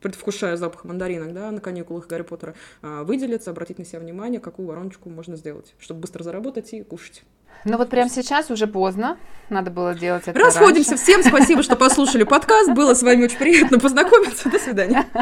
предвкушая 0.00 0.56
запах 0.56 0.84
мандаринок, 0.84 1.32
да, 1.32 1.50
на 1.50 1.60
каникулах 1.60 2.06
Гарри 2.06 2.22
Поттера, 2.22 2.54
а, 2.82 3.04
выделиться, 3.04 3.50
обратить 3.50 3.78
на 3.78 3.86
себя 3.86 4.00
внимание, 4.00 4.38
какую 4.38 4.68
вороночку 4.68 5.08
можно 5.08 5.34
сделать, 5.36 5.74
чтобы 5.78 6.00
быстро 6.00 6.22
заработать 6.22 6.74
и 6.74 6.82
кушать. 6.82 7.22
Ну 7.64 7.78
вот 7.78 7.90
прямо 7.90 8.10
сейчас 8.10 8.50
уже 8.50 8.66
поздно, 8.66 9.16
надо 9.48 9.70
было 9.70 9.94
делать 9.94 10.24
это 10.26 10.38
Расходимся. 10.38 10.90
раньше. 10.92 11.02
Всем 11.04 11.22
спасибо, 11.22 11.62
что 11.62 11.76
послушали 11.84 12.24
подкаст. 12.24 12.72
Было 12.72 12.94
с 12.94 13.02
вами 13.02 13.24
очень 13.24 13.38
приятно 13.38 13.78
познакомиться. 13.78 14.50
До 14.50 14.58
свидания. 14.58 15.04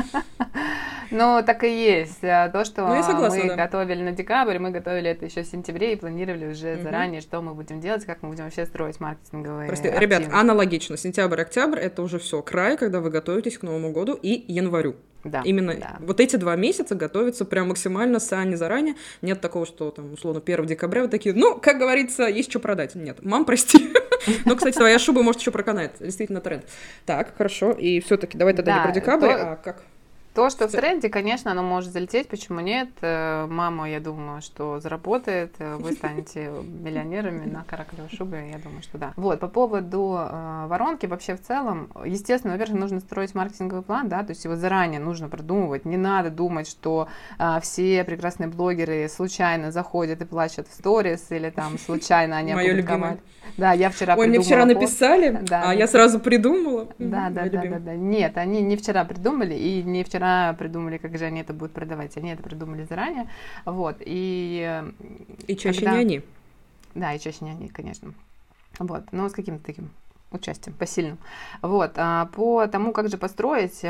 Ну, 1.14 1.42
так 1.44 1.62
и 1.62 1.68
есть. 1.68 2.24
А, 2.24 2.48
То, 2.48 2.64
что 2.64 2.86
Ну, 2.86 3.02
согласна, 3.02 3.38
мы 3.42 3.48
да. 3.48 3.56
готовили 3.56 4.02
на 4.02 4.12
декабрь, 4.12 4.58
мы 4.58 4.70
готовили 4.70 5.10
это 5.10 5.26
еще 5.26 5.42
в 5.42 5.46
сентябре 5.46 5.92
и 5.92 5.96
планировали 5.96 6.46
уже 6.46 6.76
Мгм. 6.76 6.82
заранее, 6.84 7.20
что 7.20 7.42
мы 7.42 7.52
будем 7.52 7.80
делать, 7.82 8.06
как 8.06 8.22
мы 8.22 8.30
будем 8.30 8.44
вообще 8.44 8.64
строить 8.64 8.98
маркетинговые 8.98 9.66
Просто, 9.68 9.88
ребят, 9.88 10.20
активности. 10.20 10.40
аналогично. 10.40 10.96
Сентябрь-октябрь 10.96 11.78
это 11.80 12.00
уже 12.02 12.18
все 12.18 12.40
край, 12.40 12.78
когда 12.78 13.00
вы 13.00 13.10
готовитесь 13.10 13.58
к 13.58 13.62
Новому 13.62 13.92
году 13.92 14.14
и 14.14 14.42
январю. 14.50 14.96
Да, 15.24 15.42
Именно 15.44 15.74
да. 15.74 15.96
вот 16.00 16.20
эти 16.20 16.36
два 16.36 16.56
месяца 16.56 16.94
готовятся 16.94 17.44
прям 17.44 17.68
максимально 17.68 18.18
сани 18.18 18.54
заранее. 18.56 18.96
Нет 19.20 19.40
такого, 19.40 19.66
что 19.66 19.90
там, 19.90 20.12
условно, 20.12 20.42
1 20.44 20.66
декабря 20.66 21.02
вы 21.02 21.08
такие, 21.08 21.34
ну, 21.34 21.58
как 21.60 21.78
говорится, 21.78 22.24
есть 22.24 22.50
что 22.50 22.60
продать. 22.60 22.94
Нет, 22.94 23.24
мам, 23.24 23.44
прости. 23.44 23.92
Ну, 24.44 24.54
кстати, 24.54 24.76
твоя 24.76 25.00
шуба, 25.00 25.24
может, 25.24 25.40
еще 25.40 25.50
проканает. 25.50 25.94
Действительно 25.98 26.40
тренд. 26.40 26.64
Так, 27.06 27.36
хорошо. 27.36 27.72
И 27.72 27.98
все-таки 27.98 28.38
давай 28.38 28.54
тогда 28.54 28.76
не 28.76 28.82
про 28.84 28.92
декабрь, 28.92 29.26
а 29.26 29.56
как? 29.56 29.82
То, 30.34 30.48
что 30.48 30.66
в 30.66 30.72
тренде, 30.72 31.10
конечно, 31.10 31.50
оно 31.50 31.62
может 31.62 31.92
залететь, 31.92 32.28
почему 32.28 32.60
нет? 32.60 32.88
Э, 33.02 33.46
Мама, 33.46 33.90
я 33.90 34.00
думаю, 34.00 34.40
что 34.40 34.80
заработает, 34.80 35.54
э, 35.58 35.76
вы 35.76 35.92
станете 35.92 36.50
миллионерами 36.62 37.44
на 37.44 37.64
каракулевой 37.64 38.08
шубе, 38.08 38.50
я 38.50 38.58
думаю, 38.58 38.82
что 38.82 38.96
да. 38.96 39.12
Вот, 39.16 39.40
по 39.40 39.48
поводу 39.48 40.16
э, 40.18 40.66
воронки, 40.68 41.04
вообще 41.04 41.36
в 41.36 41.42
целом, 41.42 41.90
естественно, 42.06 42.54
во-первых, 42.54 42.80
нужно 42.80 43.00
строить 43.00 43.34
маркетинговый 43.34 43.82
план, 43.84 44.08
да, 44.08 44.22
то 44.22 44.30
есть 44.30 44.42
его 44.44 44.56
заранее 44.56 45.00
нужно 45.00 45.28
продумывать, 45.28 45.84
не 45.84 45.98
надо 45.98 46.30
думать, 46.30 46.66
что 46.66 47.08
а, 47.38 47.60
все 47.60 48.02
прекрасные 48.04 48.48
блогеры 48.48 49.08
случайно 49.10 49.70
заходят 49.70 50.22
и 50.22 50.24
плачут 50.24 50.66
в 50.66 50.72
сторис, 50.72 51.30
или 51.30 51.50
там 51.50 51.78
случайно 51.78 52.38
они 52.38 52.52
опубликовали. 52.52 53.20
Да, 53.56 53.72
я 53.72 53.90
вчера 53.90 54.14
Ой, 54.16 54.28
мне 54.28 54.40
вчера 54.40 54.64
пост. 54.64 54.74
написали, 54.74 55.38
Да, 55.42 55.62
а 55.70 55.74
я 55.74 55.86
сразу 55.86 56.18
придумала. 56.20 56.88
Да, 56.98 57.28
да, 57.30 57.48
да, 57.48 57.62
да, 57.64 57.78
да. 57.78 57.94
Нет, 57.94 58.36
они 58.38 58.62
не 58.62 58.76
вчера 58.76 59.04
придумали, 59.04 59.54
и 59.54 59.82
не 59.82 60.04
вчера 60.04 60.54
придумали, 60.54 60.96
как 60.98 61.16
же 61.18 61.24
они 61.26 61.40
это 61.40 61.52
будут 61.52 61.72
продавать. 61.72 62.16
Они 62.16 62.30
это 62.32 62.42
придумали 62.42 62.84
заранее. 62.88 63.28
Вот. 63.64 63.96
И 64.00 64.82
И 65.46 65.56
чаще 65.56 65.80
когда- 65.80 65.92
не 65.94 65.98
они. 66.00 66.22
да, 66.94 67.12
и 67.14 67.18
чаще 67.20 67.44
не 67.44 67.50
они, 67.50 67.68
конечно. 67.68 68.14
Вот, 68.78 69.04
но 69.12 69.28
с 69.28 69.32
каким-то 69.32 69.64
таким 69.64 69.90
участием 70.34 70.76
посильным. 70.76 71.18
Вот, 71.62 71.92
а 71.96 72.26
по 72.26 72.66
тому, 72.66 72.92
как 72.92 73.08
же 73.08 73.18
построить, 73.18 73.82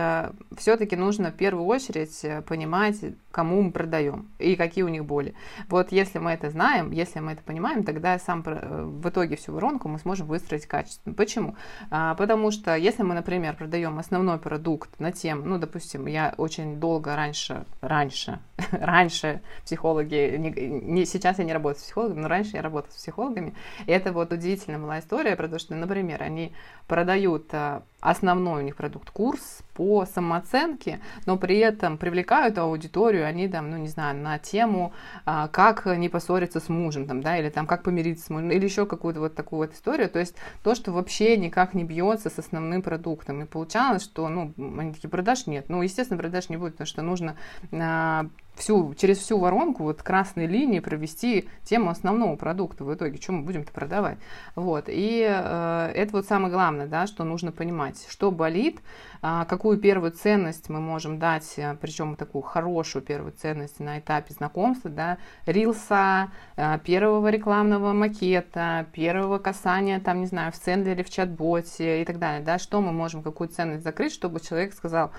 все-таки 0.56 0.96
нужно 0.96 1.30
в 1.30 1.34
первую 1.34 1.66
очередь 1.66 2.25
э, 2.25 2.42
понимать, 2.42 2.96
кому 3.30 3.62
мы 3.62 3.72
продаем 3.72 4.28
и 4.38 4.56
какие 4.56 4.84
у 4.84 4.88
них 4.88 5.04
боли. 5.04 5.34
Вот 5.68 5.92
если 5.92 6.18
мы 6.18 6.32
это 6.32 6.50
знаем, 6.50 6.90
если 6.90 7.20
мы 7.20 7.32
это 7.32 7.42
понимаем, 7.42 7.84
тогда 7.84 8.18
сам 8.18 8.42
э, 8.46 8.84
в 8.84 9.08
итоге 9.08 9.37
всю 9.37 9.52
воронку 9.52 9.88
мы 9.88 9.99
сможем 9.99 10.26
выстроить 10.26 10.66
качественно. 10.66 11.14
Почему? 11.14 11.56
А, 11.90 12.14
потому 12.14 12.50
что 12.50 12.76
если 12.76 13.02
мы, 13.02 13.14
например, 13.14 13.56
продаем 13.56 13.99
основной 13.99 14.38
продукт 14.38 15.00
на 15.00 15.12
тем, 15.12 15.49
ну, 15.49 15.58
допустим, 15.58 16.06
я 16.06 16.34
очень 16.37 16.78
долго 16.78 17.16
раньше, 17.16 17.64
раньше, 17.80 18.38
раньше 18.73 19.40
психологи, 19.64 20.37
не, 20.37 20.50
не- 20.50 21.07
сейчас 21.07 21.38
я 21.38 21.45
не 21.45 21.52
работаю 21.52 21.81
с 21.81 21.85
психологами, 21.85 22.21
но 22.21 22.28
раньше 22.28 22.57
я 22.57 22.62
работала 22.62 22.90
с 22.92 22.97
психологами, 22.97 23.54
и 23.87 23.92
это 23.92 24.12
вот 24.12 24.33
удивительная 24.33 24.81
была 24.81 24.99
история, 24.99 25.37
про 25.37 25.49
то, 25.49 25.59
что, 25.59 25.75
например, 25.75 26.23
они 26.23 26.52
продают 26.87 27.52
а, 27.52 27.83
основной 28.00 28.62
у 28.62 28.64
них 28.64 28.76
продукт 28.76 29.11
курс 29.11 29.62
по 29.75 30.04
самооценке, 30.04 31.00
но 31.25 31.38
при 31.38 31.59
этом 31.59 31.97
привлекают 31.97 32.59
аудиторию, 32.59 33.26
они 33.26 33.49
там, 33.49 33.71
ну 33.71 33.76
не 33.76 33.88
знаю, 33.88 34.16
на 34.16 34.38
тему, 34.38 34.92
а, 35.25 35.49
как 35.49 35.87
не 35.87 36.09
поссориться 36.09 36.61
с 36.61 36.69
мужем, 36.69 37.07
там, 37.07 37.23
да, 37.23 37.38
или 37.38 37.49
там 37.49 37.66
как 37.66 37.85
помириться 37.85 38.26
с 38.26 38.31
мужем, 38.31 38.50
или 38.50 38.64
еще 38.64 38.87
какую-то 38.87 39.21
вот 39.21 39.35
такую 39.35 39.61
вот 39.61 39.75
историю, 39.75 40.11
то 40.11 40.19
есть 40.19 40.35
то, 40.62 40.75
что 40.75 40.92
вообще 40.92 41.37
никак 41.37 41.75
не 41.75 41.85
бьется 41.85 42.28
с 42.28 42.38
основным 42.38 42.83
продуктом. 42.83 43.42
И 43.42 43.47
получалось, 43.47 44.02
что, 44.02 44.28
ну, 44.28 44.52
они 44.59 44.92
такие, 44.92 45.09
продаж 45.09 45.47
нет. 45.47 45.69
Ну, 45.69 45.81
естественно, 45.83 46.19
продаж 46.19 46.49
не 46.49 46.57
будет, 46.57 46.73
потому 46.73 46.87
что 46.87 47.02
нужно 47.02 47.37
а, 47.73 48.26
всю, 48.54 48.94
через 48.94 49.18
всю 49.18 49.38
воронку 49.38 49.85
вот 49.85 50.02
красной 50.02 50.47
линии 50.47 50.80
провести 50.80 51.49
тему 51.64 51.90
основного 51.90 52.37
продукта 52.37 52.85
в 52.85 52.94
итоге, 52.94 53.21
что 53.21 53.32
мы 53.32 53.42
будем-то 53.42 53.73
продавать. 53.73 54.18
Вот. 54.54 54.85
И 54.88 55.26
э, 55.28 55.92
это 55.94 56.12
вот 56.12 56.26
самое 56.26 56.52
главное, 56.52 56.87
да, 56.87 57.06
что 57.06 57.25
нужно 57.25 57.52
понимать, 57.52 58.06
что 58.09 58.30
болит, 58.30 58.80
э, 59.23 59.44
какую 59.49 59.78
первую 59.78 60.12
ценность 60.12 60.68
мы 60.68 60.80
можем 60.80 61.18
дать, 61.18 61.54
э, 61.56 61.76
причем 61.80 62.16
такую 62.16 62.42
хорошую 62.42 63.02
первую 63.02 63.32
ценность 63.32 63.80
на 63.80 63.99
этапе 63.99 64.35
знакомства, 64.35 64.90
да, 64.90 65.18
рилса, 65.47 66.30
э, 66.56 66.78
первого 66.85 67.28
рекламного 67.28 67.92
макета, 67.92 68.87
первого 68.92 69.38
касания, 69.38 69.99
там, 70.00 70.21
не 70.21 70.26
знаю, 70.26 70.52
в 70.52 70.56
сендлере, 70.56 71.02
в 71.02 71.11
чат-боте 71.11 72.02
и 72.02 72.04
так 72.04 72.18
далее, 72.18 72.42
да, 72.42 72.59
что 72.59 72.80
мы 72.80 72.92
можем, 72.92 73.23
какую 73.23 73.49
ценность 73.49 73.82
закрыть, 73.82 74.12
чтобы 74.12 74.40
человек 74.40 74.75
сказал, 74.75 75.11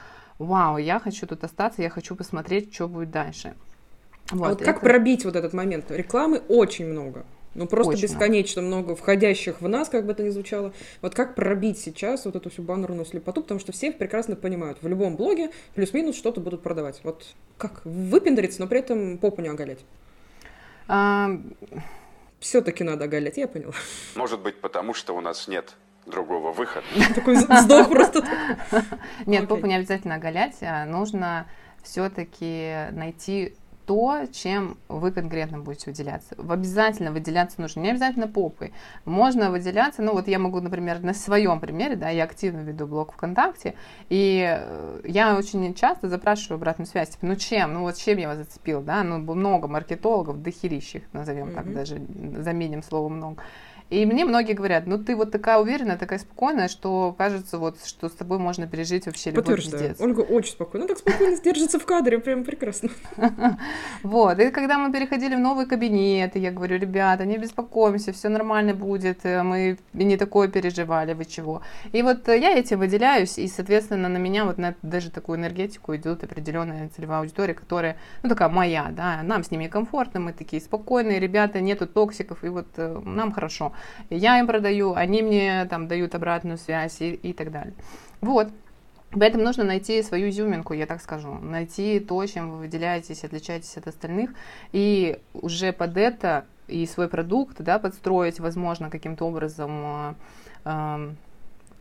вау, 0.43 0.77
я 0.77 0.99
хочу 0.99 1.27
тут 1.27 1.43
остаться, 1.43 1.81
я 1.81 1.89
хочу 1.89 2.15
посмотреть, 2.15 2.73
что 2.73 2.87
будет 2.87 3.11
дальше. 3.11 3.55
Вот, 4.31 4.45
а 4.45 4.49
вот 4.49 4.63
как 4.63 4.81
пробить 4.81 5.25
вот 5.25 5.35
этот 5.35 5.53
момент? 5.53 5.91
Рекламы 5.91 6.41
очень 6.47 6.85
много. 6.85 7.25
Ну, 7.55 7.67
просто 7.67 7.93
очень 7.93 8.03
бесконечно 8.03 8.61
много. 8.61 8.77
много 8.77 8.95
входящих 8.95 9.61
в 9.61 9.67
нас, 9.67 9.87
как 9.87 10.05
бы 10.05 10.13
это 10.13 10.23
ни 10.23 10.29
звучало. 10.29 10.73
Вот 11.01 11.13
как 11.13 11.35
пробить 11.35 11.77
сейчас 11.77 12.25
вот 12.25 12.35
эту 12.35 12.49
всю 12.49 12.63
баннерную 12.63 13.05
слепоту, 13.05 13.41
потому 13.41 13.59
что 13.59 13.71
все 13.71 13.91
прекрасно 13.91 14.35
понимают, 14.35 14.79
в 14.81 14.87
любом 14.87 15.15
блоге 15.15 15.51
плюс-минус 15.75 16.15
что-то 16.15 16.41
будут 16.41 16.63
продавать. 16.63 17.01
Вот 17.03 17.35
как 17.57 17.85
выпендриться, 17.85 18.59
но 18.59 18.67
при 18.67 18.79
этом 18.79 19.17
попу 19.19 19.41
не 19.41 19.49
оголять? 19.49 19.79
А... 20.87 21.29
Все-таки 22.43 22.83
надо 22.83 23.05
оголять, 23.05 23.37
я 23.37 23.47
поняла. 23.47 23.71
Может 24.15 24.41
быть, 24.41 24.59
потому 24.59 24.93
что 24.93 25.15
у 25.15 25.21
нас 25.21 25.47
нет 25.47 25.75
другого 26.05 26.51
выхода. 26.51 26.85
Такой 27.15 27.35
вздох 27.35 27.89
просто. 27.89 28.23
Нет, 29.25 29.47
попу 29.47 29.65
не 29.65 29.75
обязательно 29.75 30.15
оголять, 30.15 30.57
а 30.61 30.85
нужно 30.85 31.47
все-таки 31.83 32.87
найти 32.91 33.55
то, 33.85 34.25
чем 34.31 34.77
вы 34.87 35.11
конкретно 35.11 35.59
будете 35.59 35.91
выделяться. 35.91 36.35
Обязательно 36.37 37.11
выделяться 37.11 37.59
нужно, 37.59 37.81
не 37.81 37.91
обязательно 37.91 38.27
попой. 38.27 38.71
Можно 39.05 39.51
выделяться, 39.51 40.01
ну 40.01 40.13
вот 40.13 40.27
я 40.27 40.39
могу, 40.39 40.61
например, 40.61 41.01
на 41.01 41.13
своем 41.13 41.59
примере, 41.59 41.95
да, 41.95 42.09
я 42.09 42.23
активно 42.23 42.61
веду 42.61 42.87
блог 42.87 43.13
ВКонтакте, 43.13 43.75
и 44.09 44.57
э, 44.57 45.01
я 45.05 45.35
очень 45.35 45.73
часто 45.73 46.07
запрашиваю 46.07 46.57
обратную 46.57 46.87
связь, 46.87 47.09
типа, 47.09 47.25
ну 47.25 47.35
чем, 47.35 47.73
ну 47.73 47.81
вот 47.81 47.97
чем 47.97 48.17
я 48.17 48.29
вас 48.29 48.37
зацепил, 48.37 48.81
да, 48.81 49.03
ну 49.03 49.17
много 49.17 49.67
маркетологов, 49.67 50.41
дохерищих, 50.41 51.03
назовем 51.11 51.49
mm-hmm. 51.49 51.53
так, 51.53 51.73
даже 51.73 52.01
заменим 52.41 52.83
слово 52.83 53.09
много. 53.09 53.43
И 53.93 54.05
мне 54.07 54.25
многие 54.25 54.53
говорят, 54.53 54.87
ну 54.87 54.97
ты 54.97 55.15
вот 55.15 55.31
такая 55.31 55.59
уверенная, 55.59 55.97
такая 55.97 56.17
спокойная, 56.17 56.67
что 56.67 57.13
кажется, 57.15 57.59
вот, 57.59 57.77
что 57.85 58.09
с 58.09 58.13
тобой 58.13 58.39
можно 58.39 58.65
пережить 58.65 59.05
вообще 59.05 59.29
любой 59.29 59.55
пиздец. 59.55 60.01
Ольга 60.01 60.21
очень 60.21 60.53
спокойна, 60.53 60.87
ну 60.87 60.87
так 60.87 60.97
спокойно 60.97 61.39
держится 61.39 61.77
в 61.77 61.85
кадре, 61.85 62.19
прям 62.19 62.43
прекрасно. 62.43 62.89
Вот, 64.03 64.39
и 64.39 64.49
когда 64.49 64.77
мы 64.77 64.91
переходили 64.91 65.35
в 65.35 65.39
новый 65.39 65.65
кабинет, 65.65 66.35
я 66.35 66.51
говорю, 66.51 66.77
ребята, 66.79 67.25
не 67.25 67.37
беспокоимся, 67.37 68.11
все 68.13 68.29
нормально 68.29 68.73
будет, 68.73 69.19
э, 69.25 69.43
мы 69.43 69.77
не 69.93 70.17
такое 70.17 70.47
переживали, 70.47 71.13
вы 71.13 71.25
чего. 71.25 71.61
И 71.91 72.01
вот 72.01 72.27
э, 72.29 72.39
я 72.39 72.57
этим 72.57 72.79
выделяюсь, 72.79 73.37
и, 73.37 73.47
соответственно, 73.47 74.09
на 74.09 74.17
меня 74.17 74.45
вот 74.45 74.57
на 74.57 74.75
даже 74.81 75.11
такую 75.11 75.37
энергетику 75.37 75.95
идет 75.95 76.23
определенная 76.23 76.89
целевая 76.89 77.19
аудитория, 77.19 77.53
которая, 77.53 77.97
ну, 78.23 78.29
такая 78.29 78.49
моя, 78.49 78.87
да, 78.91 79.21
нам 79.23 79.43
с 79.43 79.51
ними 79.51 79.67
комфортно, 79.67 80.19
мы 80.19 80.33
такие 80.33 80.61
спокойные, 80.61 81.19
ребята, 81.19 81.61
нету 81.61 81.87
токсиков, 81.87 82.43
и 82.43 82.49
вот 82.49 82.67
э, 82.77 83.01
нам 83.05 83.31
хорошо 83.31 83.73
я 84.09 84.39
им 84.39 84.47
продаю, 84.47 84.93
они 84.93 85.21
мне 85.21 85.65
там 85.65 85.87
дают 85.87 86.15
обратную 86.15 86.57
связь 86.57 87.01
и, 87.01 87.13
и 87.13 87.33
так 87.33 87.51
далее. 87.51 87.73
Вот. 88.21 88.49
Поэтому 89.11 89.43
нужно 89.43 89.63
найти 89.63 90.01
свою 90.01 90.29
изюминку, 90.29 90.73
я 90.73 90.87
так 90.87 91.01
скажу, 91.01 91.33
найти 91.35 91.99
то, 91.99 92.25
чем 92.25 92.51
вы 92.51 92.57
выделяетесь, 92.57 93.23
отличаетесь 93.23 93.77
от 93.77 93.87
остальных, 93.87 94.31
и 94.71 95.19
уже 95.33 95.71
под 95.71 95.97
это 95.97 96.45
и 96.67 96.85
свой 96.87 97.07
продукт, 97.07 97.61
да, 97.61 97.77
подстроить, 97.77 98.39
возможно, 98.39 98.89
каким-то 98.89 99.25
образом 99.25 99.71
э, 99.75 100.13
э, 100.65 101.11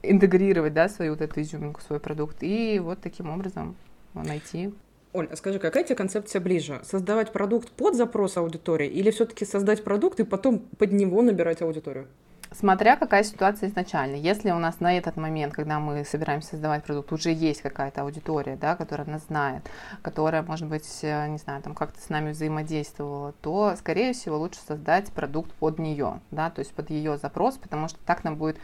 интегрировать, 0.03 0.75
да, 0.75 0.89
свою 0.89 1.13
вот 1.13 1.23
эту 1.23 1.41
изюминку, 1.41 1.81
свой 1.81 2.01
продукт, 2.01 2.37
и 2.43 2.79
вот 2.81 3.01
таким 3.01 3.31
образом 3.31 3.77
найти 4.13 4.75
Оль, 5.15 5.29
а 5.31 5.37
скажи, 5.37 5.59
какая 5.59 5.85
тебе 5.85 5.95
концепция 5.95 6.41
ближе? 6.41 6.81
Создавать 6.85 7.33
продукт 7.33 7.71
под 7.71 7.95
запрос 7.95 8.39
аудитории 8.39 8.89
или 8.89 9.11
все-таки 9.11 9.45
создать 9.45 9.85
продукт 9.85 10.21
и 10.21 10.25
потом 10.25 10.61
под 10.79 10.93
него 10.93 11.21
набирать 11.21 11.61
аудиторию? 11.61 12.09
Смотря 12.55 12.97
какая 12.97 13.23
ситуация 13.23 13.69
изначально. 13.69 14.17
Если 14.17 14.51
у 14.51 14.59
нас 14.59 14.81
на 14.81 14.97
этот 14.97 15.17
момент, 15.17 15.55
когда 15.55 15.81
мы 15.81 16.05
собираемся 16.05 16.51
создавать 16.51 16.85
продукт, 16.85 17.13
уже 17.13 17.31
есть 17.31 17.63
какая-то 17.63 18.03
аудитория, 18.03 18.57
да, 18.57 18.77
которая 18.77 19.07
нас 19.07 19.25
знает, 19.27 19.63
которая, 20.03 20.43
может 20.43 20.69
быть, 20.69 21.01
э, 21.03 21.29
не 21.29 21.39
знаю, 21.39 21.63
там 21.63 21.75
как-то 21.75 22.01
с 22.01 22.09
нами 22.11 22.33
взаимодействовала, 22.33 23.33
то, 23.41 23.75
скорее 23.79 24.13
всего, 24.13 24.39
лучше 24.39 24.61
создать 24.67 25.13
продукт 25.13 25.51
под 25.53 25.79
нее, 25.79 26.21
да, 26.31 26.51
то 26.51 26.61
есть 26.61 26.73
под 26.73 26.91
ее 26.91 27.17
запрос, 27.17 27.57
потому 27.57 27.89
что 27.89 27.99
так 28.05 28.23
нам 28.23 28.37
будет 28.37 28.59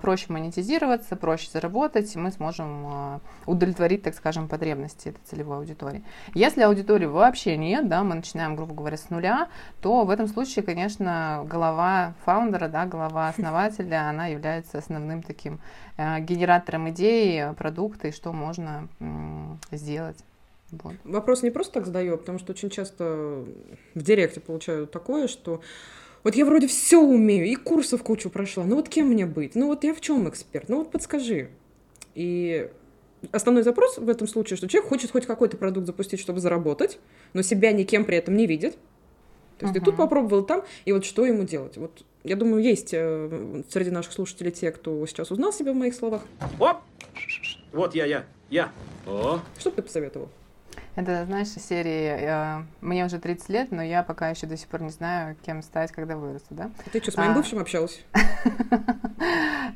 проще 0.00 0.26
монетизироваться, 0.28 1.16
проще 1.16 1.50
заработать, 1.50 2.14
и 2.14 2.18
мы 2.18 2.30
сможем 2.30 2.86
а, 2.86 3.20
удовлетворить, 3.46 4.02
так 4.02 4.14
скажем, 4.14 4.48
потребности 4.48 5.08
этой 5.08 5.20
целевой 5.24 5.58
аудитории. 5.58 6.04
Если 6.34 6.62
аудитории 6.62 7.06
вообще 7.06 7.56
нет, 7.56 7.88
да, 7.88 8.02
мы 8.02 8.14
начинаем, 8.14 8.56
грубо 8.56 8.74
говоря, 8.74 8.96
с 8.96 9.10
нуля, 9.10 9.48
то 9.80 10.04
в 10.04 10.10
этом 10.10 10.28
случае, 10.28 10.64
конечно, 10.64 11.44
голова 11.48 12.14
фаундера, 12.24 12.68
да, 12.68 12.86
голова 12.86 13.28
основателя, 13.28 14.08
она 14.08 14.26
является 14.26 14.78
основным 14.78 15.22
таким 15.22 15.60
э, 15.96 16.20
генератором 16.20 16.90
идей, 16.90 17.52
продукта 17.54 18.08
и 18.08 18.12
что 18.12 18.32
можно 18.32 18.88
сделать. 19.70 20.18
Вот. 20.72 20.94
Вопрос 21.04 21.42
не 21.42 21.50
просто 21.50 21.74
так 21.74 21.86
задаю, 21.86 22.14
а 22.14 22.16
потому 22.16 22.38
что 22.38 22.52
очень 22.52 22.70
часто 22.70 23.44
в 23.94 24.02
директе 24.02 24.40
получаю 24.40 24.86
такое, 24.86 25.28
что 25.28 25.60
вот 26.24 26.34
я 26.34 26.44
вроде 26.44 26.66
все 26.66 27.00
умею, 27.00 27.46
и 27.46 27.54
курсов 27.54 28.02
кучу 28.02 28.30
прошла. 28.30 28.64
Ну 28.64 28.76
вот 28.76 28.88
кем 28.88 29.08
мне 29.08 29.26
быть? 29.26 29.54
Ну 29.54 29.66
вот 29.66 29.84
я 29.84 29.94
в 29.94 30.00
чем 30.00 30.28
эксперт? 30.28 30.68
Ну 30.68 30.78
вот 30.78 30.90
подскажи. 30.90 31.50
И 32.14 32.70
основной 33.30 33.62
запрос 33.62 33.98
в 33.98 34.08
этом 34.08 34.26
случае, 34.26 34.56
что 34.56 34.68
человек 34.68 34.88
хочет 34.88 35.10
хоть 35.10 35.26
какой-то 35.26 35.56
продукт 35.56 35.86
запустить, 35.86 36.20
чтобы 36.20 36.40
заработать, 36.40 36.98
но 37.32 37.42
себя 37.42 37.72
никем 37.72 38.04
при 38.04 38.16
этом 38.16 38.36
не 38.36 38.46
видит. 38.46 38.76
То 39.58 39.66
есть 39.66 39.76
uh-huh. 39.76 39.80
ты 39.80 39.84
тут 39.84 39.96
попробовал, 39.96 40.44
там, 40.44 40.64
и 40.84 40.92
вот 40.92 41.04
что 41.04 41.24
ему 41.24 41.44
делать? 41.44 41.76
Вот 41.76 42.04
я 42.24 42.36
думаю, 42.36 42.62
есть 42.62 42.90
э, 42.92 43.62
среди 43.70 43.90
наших 43.90 44.12
слушателей 44.12 44.50
те, 44.50 44.72
кто 44.72 45.04
сейчас 45.06 45.30
узнал 45.30 45.52
себя 45.52 45.72
в 45.72 45.76
моих 45.76 45.94
словах. 45.94 46.22
Оп! 46.58 46.78
Вот 47.72 47.94
я, 47.94 48.06
я, 48.06 48.24
я. 48.50 48.72
О. 49.06 49.40
Что 49.58 49.70
бы 49.70 49.76
ты 49.76 49.82
посоветовал? 49.82 50.28
Это, 50.94 51.24
знаешь, 51.24 51.48
серии 51.48 52.16
э, 52.18 52.62
«Мне 52.82 53.06
уже 53.06 53.18
30 53.18 53.48
лет, 53.48 53.72
но 53.72 53.82
я 53.82 54.02
пока 54.02 54.28
еще 54.28 54.46
до 54.46 54.58
сих 54.58 54.68
пор 54.68 54.82
не 54.82 54.90
знаю, 54.90 55.36
кем 55.46 55.62
стать, 55.62 55.90
когда 55.90 56.16
вырасту», 56.16 56.54
да? 56.54 56.70
Ты 56.92 57.00
что, 57.00 57.12
с 57.12 57.16
моим 57.16 57.30
а... 57.30 57.34
бывшим 57.34 57.58
общалась? 57.58 58.04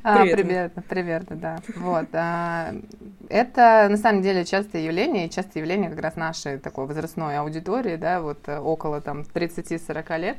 А, 0.02 0.22
примерно, 0.22 0.82
примерно, 0.88 1.36
да. 1.36 1.58
Вот. 1.76 2.06
А, 2.12 2.74
это, 3.28 3.86
на 3.90 3.96
самом 3.96 4.22
деле, 4.22 4.44
частое 4.44 4.82
явление, 4.82 5.26
и 5.26 5.30
частое 5.30 5.62
явление 5.62 5.90
как 5.90 6.00
раз 6.00 6.16
нашей 6.16 6.58
такой 6.58 6.86
возрастной 6.86 7.38
аудитории, 7.38 7.96
да, 7.96 8.20
вот 8.20 8.38
э, 8.46 8.58
около 8.58 9.00
там 9.00 9.22
30-40 9.22 10.18
лет. 10.18 10.38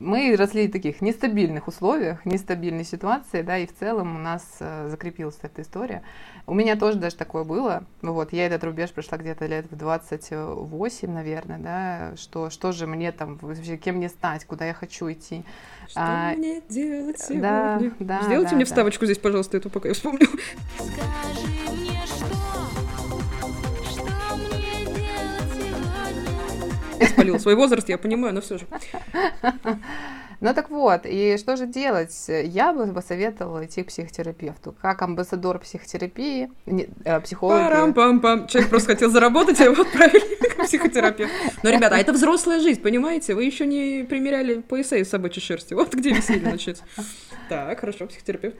Мы 0.00 0.34
росли 0.36 0.66
в 0.68 0.72
таких 0.72 1.00
нестабильных 1.00 1.68
условиях, 1.68 2.24
нестабильной 2.24 2.84
ситуации, 2.84 3.42
да, 3.42 3.58
и 3.58 3.66
в 3.66 3.74
целом 3.76 4.16
у 4.16 4.18
нас 4.18 4.42
э, 4.60 4.88
закрепилась 4.88 5.38
эта 5.42 5.62
история. 5.62 6.02
У 6.46 6.54
меня 6.54 6.76
тоже 6.76 6.98
даже 6.98 7.16
такое 7.16 7.44
было. 7.44 7.84
Вот, 8.02 8.32
я 8.32 8.46
этот 8.46 8.64
рубеж 8.64 8.90
прошла 8.92 9.18
где-то 9.26 9.46
лет 9.46 9.66
в 9.68 9.76
28, 9.76 11.10
наверное, 11.10 11.58
да, 11.58 12.16
что, 12.16 12.48
что 12.48 12.70
же 12.70 12.86
мне 12.86 13.10
там, 13.10 13.38
вообще, 13.42 13.76
кем 13.76 13.96
мне 13.96 14.08
стать, 14.08 14.44
куда 14.44 14.64
я 14.66 14.72
хочу 14.72 15.10
идти. 15.10 15.42
Что 15.88 16.00
а, 16.00 16.32
мне 16.36 16.62
делать 16.68 17.18
сегодня? 17.18 17.42
Да, 17.42 17.80
да, 17.98 18.22
Сделайте 18.22 18.50
да, 18.50 18.56
мне 18.56 18.64
да. 18.64 18.68
вставочку 18.68 19.04
здесь, 19.04 19.18
пожалуйста, 19.18 19.56
эту, 19.56 19.68
пока 19.68 19.88
я 19.88 19.94
вспомню. 19.94 20.28
Скажи 20.76 21.48
мне, 21.72 22.00
что, 22.06 22.26
что 23.90 24.36
мне 24.36 24.84
делать 24.84 25.54
сегодня? 25.56 27.00
Я 27.00 27.08
спалила 27.08 27.38
свой 27.38 27.56
возраст, 27.56 27.88
я 27.88 27.98
понимаю, 27.98 28.32
но 28.32 28.40
все 28.40 28.58
же. 28.58 28.66
Ну 30.40 30.54
так 30.54 30.70
вот, 30.70 31.02
и 31.04 31.36
что 31.38 31.56
же 31.56 31.66
делать? 31.66 32.14
Я 32.28 32.72
бы 32.72 32.86
посоветовала 32.92 33.64
идти 33.64 33.82
к 33.82 33.88
психотерапевту. 33.88 34.74
Как 34.82 35.00
амбассадор 35.02 35.58
психотерапии, 35.58 36.50
не, 36.66 36.88
э. 37.04 37.20
Парам-пам-пам. 37.40 38.46
Человек 38.48 38.70
просто 38.70 38.92
хотел 38.92 39.10
заработать, 39.10 39.60
а 39.60 39.64
его 39.64 39.82
отправили 39.82 40.48
к 40.48 40.64
психотерапевту. 40.64 41.34
Но, 41.62 41.70
ребята, 41.70 41.96
а 41.96 41.98
это 41.98 42.12
взрослая 42.12 42.60
жизнь, 42.60 42.82
понимаете? 42.82 43.34
Вы 43.34 43.44
еще 43.44 43.66
не 43.66 44.04
примеряли 44.04 44.60
пояса 44.60 44.96
из 44.96 45.08
собачьей 45.08 45.42
шерсти. 45.42 45.74
Вот 45.74 45.94
где 45.94 46.10
веселье 46.10 46.50
начнется. 46.50 46.84
Так, 47.48 47.80
хорошо, 47.80 48.06
психотерапевт. 48.06 48.56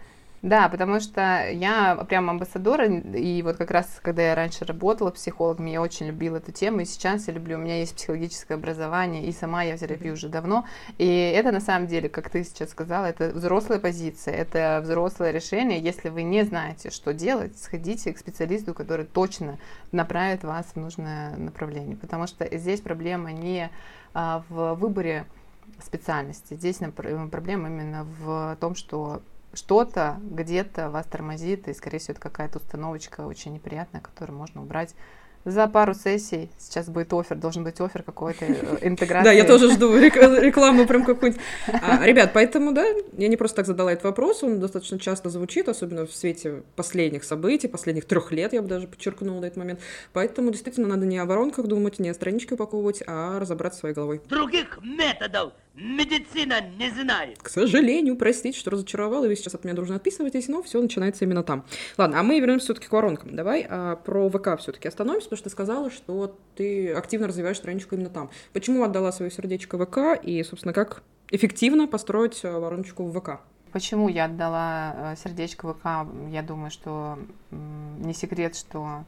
Да, 0.47 0.69
потому 0.69 1.01
что 1.01 1.49
я 1.51 1.97
прям 2.09 2.31
амбассадор, 2.31 2.83
и 2.83 3.43
вот 3.43 3.57
как 3.57 3.73
раз, 3.73 3.99
когда 4.01 4.23
я 4.23 4.37
раньше 4.37 4.65
работала 4.65 5.11
психологом, 5.11 5.67
я 5.67 5.83
очень 5.83 6.07
любила 6.07 6.37
эту 6.37 6.53
тему, 6.53 6.83
и 6.83 6.85
сейчас 6.85 7.27
я 7.27 7.35
люблю, 7.35 7.57
у 7.57 7.61
меня 7.61 7.81
есть 7.81 7.97
психологическое 7.97 8.55
образование, 8.55 9.27
и 9.27 9.33
сама 9.33 9.65
я 9.65 9.77
в 9.77 9.81
терапии 9.81 10.11
уже 10.11 10.29
давно, 10.29 10.65
и 10.99 11.05
это 11.05 11.51
на 11.51 11.59
самом 11.59 11.89
деле, 11.89 12.09
как 12.09 12.31
ты 12.31 12.45
сейчас 12.45 12.71
сказала, 12.71 13.07
это 13.07 13.31
взрослая 13.31 13.81
позиция, 13.81 14.35
это 14.35 14.79
взрослое 14.85 15.33
решение, 15.33 15.81
если 15.81 16.11
вы 16.11 16.23
не 16.23 16.45
знаете, 16.45 16.91
что 16.91 17.13
делать, 17.13 17.59
сходите 17.59 18.13
к 18.13 18.19
специалисту, 18.19 18.73
который 18.73 19.05
точно 19.05 19.59
направит 19.91 20.45
вас 20.45 20.67
в 20.67 20.77
нужное 20.77 21.37
направление, 21.37 21.97
потому 21.97 22.29
что 22.29 22.47
здесь 22.57 22.81
проблема 22.81 23.33
не 23.33 23.69
а, 24.15 24.45
в 24.49 24.75
выборе 24.75 25.27
специальности, 25.85 26.55
здесь 26.55 26.79
проблема 26.97 27.67
именно 27.69 28.07
в 28.21 28.57
том, 28.61 28.77
что 28.77 29.23
что-то 29.57 30.19
где-то 30.23 30.91
вас 30.91 31.07
тормозит, 31.07 31.69
и, 31.69 31.75
скорее 31.75 31.99
всего, 31.99 32.13
это 32.13 32.21
какая-то 32.21 32.59
установочка 32.59 33.23
очень 33.23 33.53
неприятная, 33.53 34.01
которую 34.01 34.39
можно 34.39 34.63
убрать 34.63 34.95
за 35.47 35.69
пару 35.69 35.95
сессий. 35.95 36.51
Сейчас 36.59 36.89
будет 36.89 37.13
офер, 37.13 37.37
должен 37.37 37.63
быть 37.63 37.81
офер 37.81 38.03
какой-то 38.03 38.45
э, 38.45 38.79
интеграции. 38.83 39.25
Да, 39.25 39.33
я 39.33 39.45
тоже 39.45 39.71
жду 39.71 39.97
рекламу 39.97 40.87
прям 40.87 41.05
какую-нибудь. 41.05 41.41
А, 41.69 42.05
ребят, 42.05 42.33
поэтому, 42.35 42.73
да, 42.73 42.85
я 43.17 43.29
не 43.29 43.37
просто 43.37 43.59
так 43.59 43.67
задала 43.67 43.93
этот 43.93 44.05
вопрос, 44.05 44.43
он 44.43 44.59
достаточно 44.59 44.99
часто 44.99 45.31
звучит, 45.31 45.69
особенно 45.69 46.05
в 46.05 46.13
свете 46.13 46.65
последних 46.75 47.23
событий, 47.23 47.69
последних 47.69 48.07
трех 48.07 48.33
лет, 48.33 48.53
я 48.53 48.61
бы 48.61 48.69
даже 48.69 48.89
подчеркнула 48.89 49.41
на 49.41 49.45
этот 49.47 49.57
момент. 49.57 49.81
Поэтому 50.13 50.51
действительно 50.51 50.89
надо 50.89 51.07
не 51.07 51.17
о 51.17 51.25
воронках 51.25 51.67
думать, 51.67 52.01
не 52.01 52.09
о 52.09 52.15
страничке 52.15 52.55
упаковывать, 52.55 53.05
а 53.07 53.39
разобраться 53.39 53.79
своей 53.79 53.95
головой. 53.95 54.21
Других 54.29 54.81
методов 54.83 55.53
медицина 55.77 56.61
не 56.79 56.91
знает. 56.91 57.39
К 57.43 57.49
сожалению, 57.49 58.17
простите, 58.17 58.59
что 58.59 58.71
разочаровала, 58.71 59.27
вы 59.27 59.37
сейчас 59.37 59.55
от 59.55 59.65
меня 59.65 59.75
дружно 59.75 59.97
отписываетесь, 59.97 60.49
но 60.49 60.63
все 60.63 60.81
начинается 60.81 61.25
именно 61.25 61.43
там. 61.43 61.65
Ладно, 61.97 62.21
а 62.21 62.23
мы 62.23 62.41
вернемся 62.41 62.67
все-таки 62.67 62.89
к 62.89 62.93
воронкам. 62.93 63.37
Давай 63.37 63.67
а, 63.69 63.97
про 63.97 64.29
ВК 64.31 64.59
все-таки 64.59 64.89
остановимся, 64.89 65.27
потому 65.27 65.37
что 65.37 65.45
ты 65.45 65.51
сказала, 65.51 65.91
что 65.91 66.39
ты 66.55 66.93
активно 66.93 67.29
развиваешь 67.29 67.59
страничку 67.59 67.95
именно 67.95 68.11
там. 68.11 68.31
Почему 68.53 68.83
отдала 68.83 69.13
свое 69.13 69.31
сердечко 69.31 69.79
ВК 69.79 70.21
и, 70.23 70.43
собственно, 70.43 70.73
как 70.73 71.03
эффективно 71.31 71.87
построить 71.87 72.41
э, 72.43 72.51
вороночку 72.51 73.05
в 73.05 73.21
ВК? 73.21 73.41
Почему 73.77 74.09
я 74.09 74.25
отдала 74.25 74.95
э, 74.97 75.17
сердечко 75.23 75.75
ВК? 75.75 76.11
Я 76.31 76.43
думаю, 76.43 76.71
что 76.71 77.19
не 77.51 78.15
секрет, 78.15 78.57
что 78.57 79.05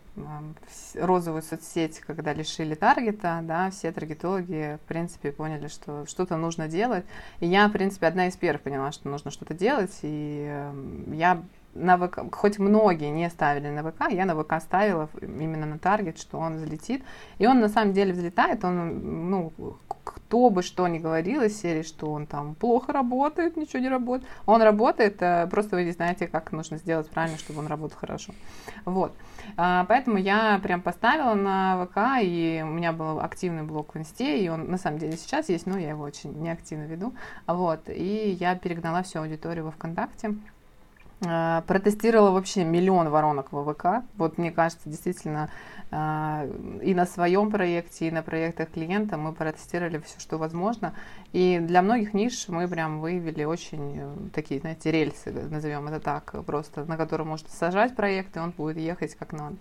розовую 0.94 1.40
соцсеть, 1.40 2.00
когда 2.00 2.34
лишили 2.34 2.74
таргета, 2.74 3.40
да, 3.44 3.70
все 3.70 3.90
таргетологи, 3.92 4.78
в 4.84 4.86
принципе, 4.86 5.32
поняли, 5.32 5.68
что 5.68 6.04
что-то 6.04 6.36
нужно 6.36 6.68
делать. 6.68 7.06
И 7.40 7.46
я, 7.46 7.68
в 7.68 7.72
принципе, 7.72 8.08
одна 8.08 8.26
из 8.26 8.36
первых 8.36 8.60
поняла, 8.60 8.92
что 8.92 9.08
нужно 9.08 9.30
что-то 9.30 9.54
делать. 9.54 10.00
И 10.02 10.44
эм, 10.46 11.14
я 11.14 11.42
на 11.74 11.96
ВК, 11.96 12.20
хоть 12.32 12.58
многие 12.58 13.10
не 13.10 13.28
ставили 13.30 13.68
на 13.68 13.82
ВК, 13.82 14.10
я 14.10 14.24
на 14.24 14.34
ВК 14.34 14.60
ставила 14.60 15.08
именно 15.22 15.66
на 15.66 15.78
таргет, 15.78 16.18
что 16.18 16.38
он 16.38 16.56
взлетит. 16.56 17.02
И 17.38 17.46
он 17.46 17.60
на 17.60 17.68
самом 17.68 17.92
деле 17.92 18.12
взлетает, 18.12 18.64
он, 18.64 19.30
ну, 19.30 19.52
кто 20.04 20.50
бы 20.50 20.62
что 20.62 20.88
ни 20.88 20.98
говорил 20.98 21.42
из 21.42 21.60
серии, 21.60 21.82
что 21.82 22.10
он 22.10 22.26
там 22.26 22.54
плохо 22.54 22.92
работает, 22.92 23.56
ничего 23.56 23.80
не 23.80 23.88
работает. 23.88 24.28
Он 24.46 24.62
работает, 24.62 25.20
э, 25.20 25.46
просто 25.50 25.76
вы 25.76 25.84
не 25.84 25.92
знаете, 25.92 26.26
как 26.26 26.52
нужно 26.52 26.78
сделать 26.78 27.08
правильно, 27.08 27.38
чтобы 27.38 27.60
он 27.60 27.66
работал 27.66 27.98
хорошо. 27.98 28.32
Вот. 28.84 29.12
А, 29.56 29.84
поэтому 29.84 30.18
я 30.18 30.58
прям 30.62 30.82
поставила 30.82 31.34
на 31.34 31.86
ВК, 31.86 32.22
и 32.22 32.62
у 32.64 32.70
меня 32.70 32.92
был 32.92 33.20
активный 33.20 33.62
блог 33.62 33.94
в 33.94 33.98
Инсте, 33.98 34.42
и 34.42 34.48
он 34.48 34.70
на 34.70 34.78
самом 34.78 34.98
деле 34.98 35.16
сейчас 35.16 35.48
есть, 35.48 35.66
но 35.66 35.78
я 35.78 35.90
его 35.90 36.04
очень 36.04 36.32
неактивно 36.40 36.84
веду. 36.84 37.14
Вот. 37.46 37.88
И 37.88 38.36
я 38.40 38.54
перегнала 38.54 39.02
всю 39.02 39.20
аудиторию 39.20 39.64
во 39.64 39.70
ВКонтакте. 39.70 40.34
А, 41.26 41.62
протестировала 41.62 42.30
вообще 42.30 42.64
миллион 42.64 43.08
воронок 43.08 43.50
в 43.50 43.72
ВК. 43.72 44.04
Вот 44.16 44.38
мне 44.38 44.52
кажется, 44.52 44.88
действительно, 44.88 45.50
а, 45.90 46.46
и 46.80 46.94
на 46.94 47.06
своем 47.06 47.50
проекте, 47.50 48.06
и 48.06 48.10
на 48.12 48.22
проектах 48.22 48.70
клиента 48.70 49.16
мы 49.16 49.32
протестировали 49.32 49.98
все, 49.98 50.20
что 50.20 50.38
возможно. 50.38 50.94
И 51.32 51.58
для 51.58 51.82
многих 51.82 52.14
ниш 52.14 52.46
мы 52.48 52.68
прям 52.68 53.00
выявили 53.00 53.42
очень 53.42 53.98
э, 53.98 54.16
такие, 54.32 54.60
знаете, 54.60 54.92
рельсы, 54.92 55.32
назовем 55.32 55.88
это 55.88 55.98
так, 55.98 56.34
просто 56.46 56.84
на 56.84 56.96
которые 56.96 57.26
можно 57.26 57.48
сажать 57.48 57.96
проект, 57.96 58.36
и 58.36 58.40
он 58.40 58.52
будет 58.52 58.76
ехать 58.76 59.16
как 59.16 59.32
надо. 59.32 59.56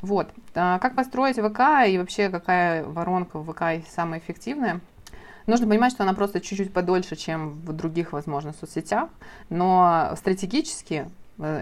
Вот. 0.00 0.28
А 0.54 0.78
как 0.78 0.94
построить 0.94 1.36
ВК 1.36 1.86
и 1.86 1.98
вообще 1.98 2.30
какая 2.30 2.82
воронка 2.82 3.42
ВК 3.42 3.86
самая 3.90 4.20
эффективная? 4.20 4.80
Нужно 5.46 5.66
понимать, 5.66 5.92
что 5.92 6.04
она 6.04 6.14
просто 6.14 6.40
чуть-чуть 6.40 6.72
подольше, 6.72 7.16
чем 7.16 7.52
в 7.60 7.72
других, 7.72 8.12
возможно, 8.12 8.54
соцсетях, 8.58 9.10
но 9.50 10.12
стратегически 10.16 11.10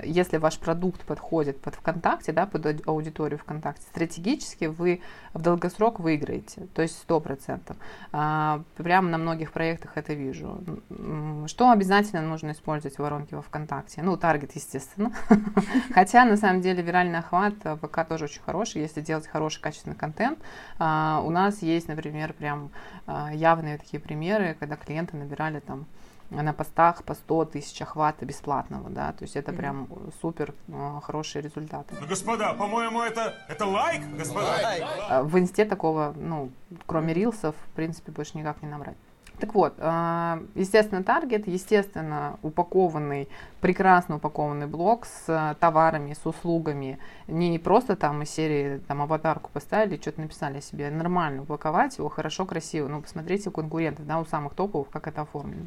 если 0.04 0.36
ваш 0.36 0.58
продукт 0.58 1.02
подходит 1.02 1.60
под 1.60 1.74
ВКонтакте, 1.76 2.32
да, 2.32 2.46
под 2.46 2.86
аудиторию 2.86 3.38
ВКонтакте, 3.38 3.82
стратегически 3.82 4.66
вы 4.66 5.00
в 5.32 5.40
долгосрок 5.40 6.00
выиграете, 6.00 6.66
то 6.74 6.82
есть 6.82 7.04
100%. 7.08 7.74
А, 8.12 8.62
прямо 8.76 9.08
на 9.08 9.18
многих 9.18 9.52
проектах 9.52 9.96
это 9.96 10.12
вижу. 10.12 10.58
Что 11.46 11.70
обязательно 11.70 12.22
нужно 12.22 12.52
использовать 12.52 12.96
в 12.96 13.00
воронке 13.00 13.36
во 13.36 13.42
ВКонтакте? 13.42 14.02
Ну, 14.02 14.16
таргет, 14.16 14.54
естественно. 14.54 15.12
Хотя, 15.94 16.24
на 16.24 16.36
самом 16.36 16.60
деле, 16.60 16.82
виральный 16.82 17.18
охват 17.18 17.54
ВК 17.64 18.06
тоже 18.06 18.24
очень 18.24 18.42
хороший, 18.42 18.82
если 18.82 19.00
делать 19.00 19.26
хороший, 19.26 19.60
качественный 19.60 19.96
контент. 19.96 20.38
А, 20.78 21.22
у 21.24 21.30
нас 21.30 21.62
есть, 21.62 21.88
например, 21.88 22.32
прям 22.34 22.70
а, 23.06 23.30
явные 23.32 23.78
такие 23.78 24.00
примеры, 24.00 24.56
когда 24.58 24.76
клиенты 24.76 25.16
набирали 25.16 25.60
там 25.60 25.86
на 26.40 26.52
постах 26.52 27.04
по 27.04 27.14
100 27.14 27.44
тысяч 27.46 27.80
охвата 27.82 28.24
бесплатного, 28.24 28.88
да, 28.90 29.12
то 29.12 29.24
есть 29.24 29.36
это 29.36 29.52
прям 29.52 29.88
супер 30.20 30.54
э, 30.68 31.00
хорошие 31.02 31.42
результаты. 31.42 31.94
Ну, 32.00 32.06
господа, 32.06 32.54
по-моему, 32.54 33.02
это, 33.02 33.34
это 33.48 33.66
лайк, 33.66 34.02
господа? 34.16 34.46
Лайк. 34.62 34.84
Э, 35.10 35.22
в 35.22 35.38
инсте 35.38 35.64
такого, 35.64 36.14
ну, 36.16 36.50
кроме 36.86 37.12
рилсов, 37.12 37.54
в 37.54 37.74
принципе, 37.76 38.12
больше 38.12 38.38
никак 38.38 38.62
не 38.62 38.68
набрать. 38.68 38.96
Так 39.42 39.54
вот, 39.54 39.74
э, 39.78 40.46
естественно, 40.54 41.02
таргет, 41.02 41.48
естественно, 41.48 42.38
упакованный, 42.42 43.28
прекрасно 43.60 44.16
упакованный 44.16 44.68
блог 44.68 45.04
с 45.04 45.56
товарами, 45.58 46.12
с 46.12 46.24
услугами. 46.24 47.00
Не 47.26 47.58
просто 47.58 47.96
там 47.96 48.22
из 48.22 48.30
серии 48.30 48.78
там 48.86 49.02
аватарку 49.02 49.50
поставили, 49.52 50.00
что-то 50.00 50.20
написали 50.20 50.58
о 50.58 50.60
себе. 50.60 50.90
Нормально 50.90 51.42
упаковать 51.42 51.98
его, 51.98 52.08
хорошо, 52.08 52.44
красиво. 52.46 52.86
Ну, 52.86 53.02
посмотрите 53.02 53.48
у 53.48 53.52
конкурентов, 53.52 54.06
да, 54.06 54.20
у 54.20 54.24
самых 54.24 54.54
топовых, 54.54 54.90
как 54.90 55.08
это 55.08 55.22
оформлено. 55.22 55.66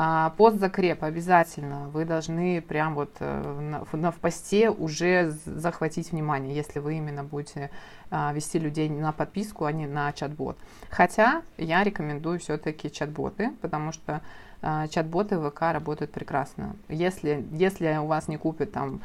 А, 0.00 0.30
постзакреп 0.36 1.02
обязательно. 1.02 1.88
Вы 1.88 2.04
должны 2.04 2.62
прям 2.62 2.94
вот 2.94 3.16
э, 3.18 3.82
в, 3.90 3.96
на, 3.96 4.12
в 4.12 4.16
посте 4.20 4.70
уже 4.70 5.30
захватить 5.44 6.12
внимание, 6.12 6.54
если 6.54 6.78
вы 6.78 6.98
именно 6.98 7.24
будете 7.24 7.72
а, 8.08 8.32
вести 8.32 8.60
людей 8.60 8.88
на 8.88 9.10
подписку, 9.10 9.64
а 9.64 9.72
не 9.72 9.88
на 9.88 10.12
чат-бот. 10.12 10.56
Хотя 10.88 11.42
я 11.56 11.82
рекомендую 11.82 12.38
все-таки 12.38 12.92
чат-боты, 12.92 13.50
потому 13.60 13.90
что 13.90 14.20
а, 14.62 14.86
чат-боты 14.86 15.36
ВК 15.36 15.62
работают 15.72 16.12
прекрасно. 16.12 16.76
Если, 16.88 17.44
если 17.50 17.96
у 17.96 18.06
вас 18.06 18.28
не 18.28 18.36
купят 18.36 18.70
там 18.70 19.00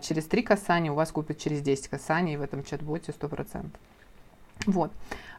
через 0.00 0.24
3 0.26 0.42
касания, 0.42 0.90
у 0.90 0.96
вас 0.96 1.12
купят 1.12 1.38
через 1.38 1.62
10 1.62 1.86
касаний 1.86 2.34
в 2.36 2.42
этом 2.42 2.64
чат-боте 2.64 3.12
100%. 3.12 3.66
Вот. 4.66 4.90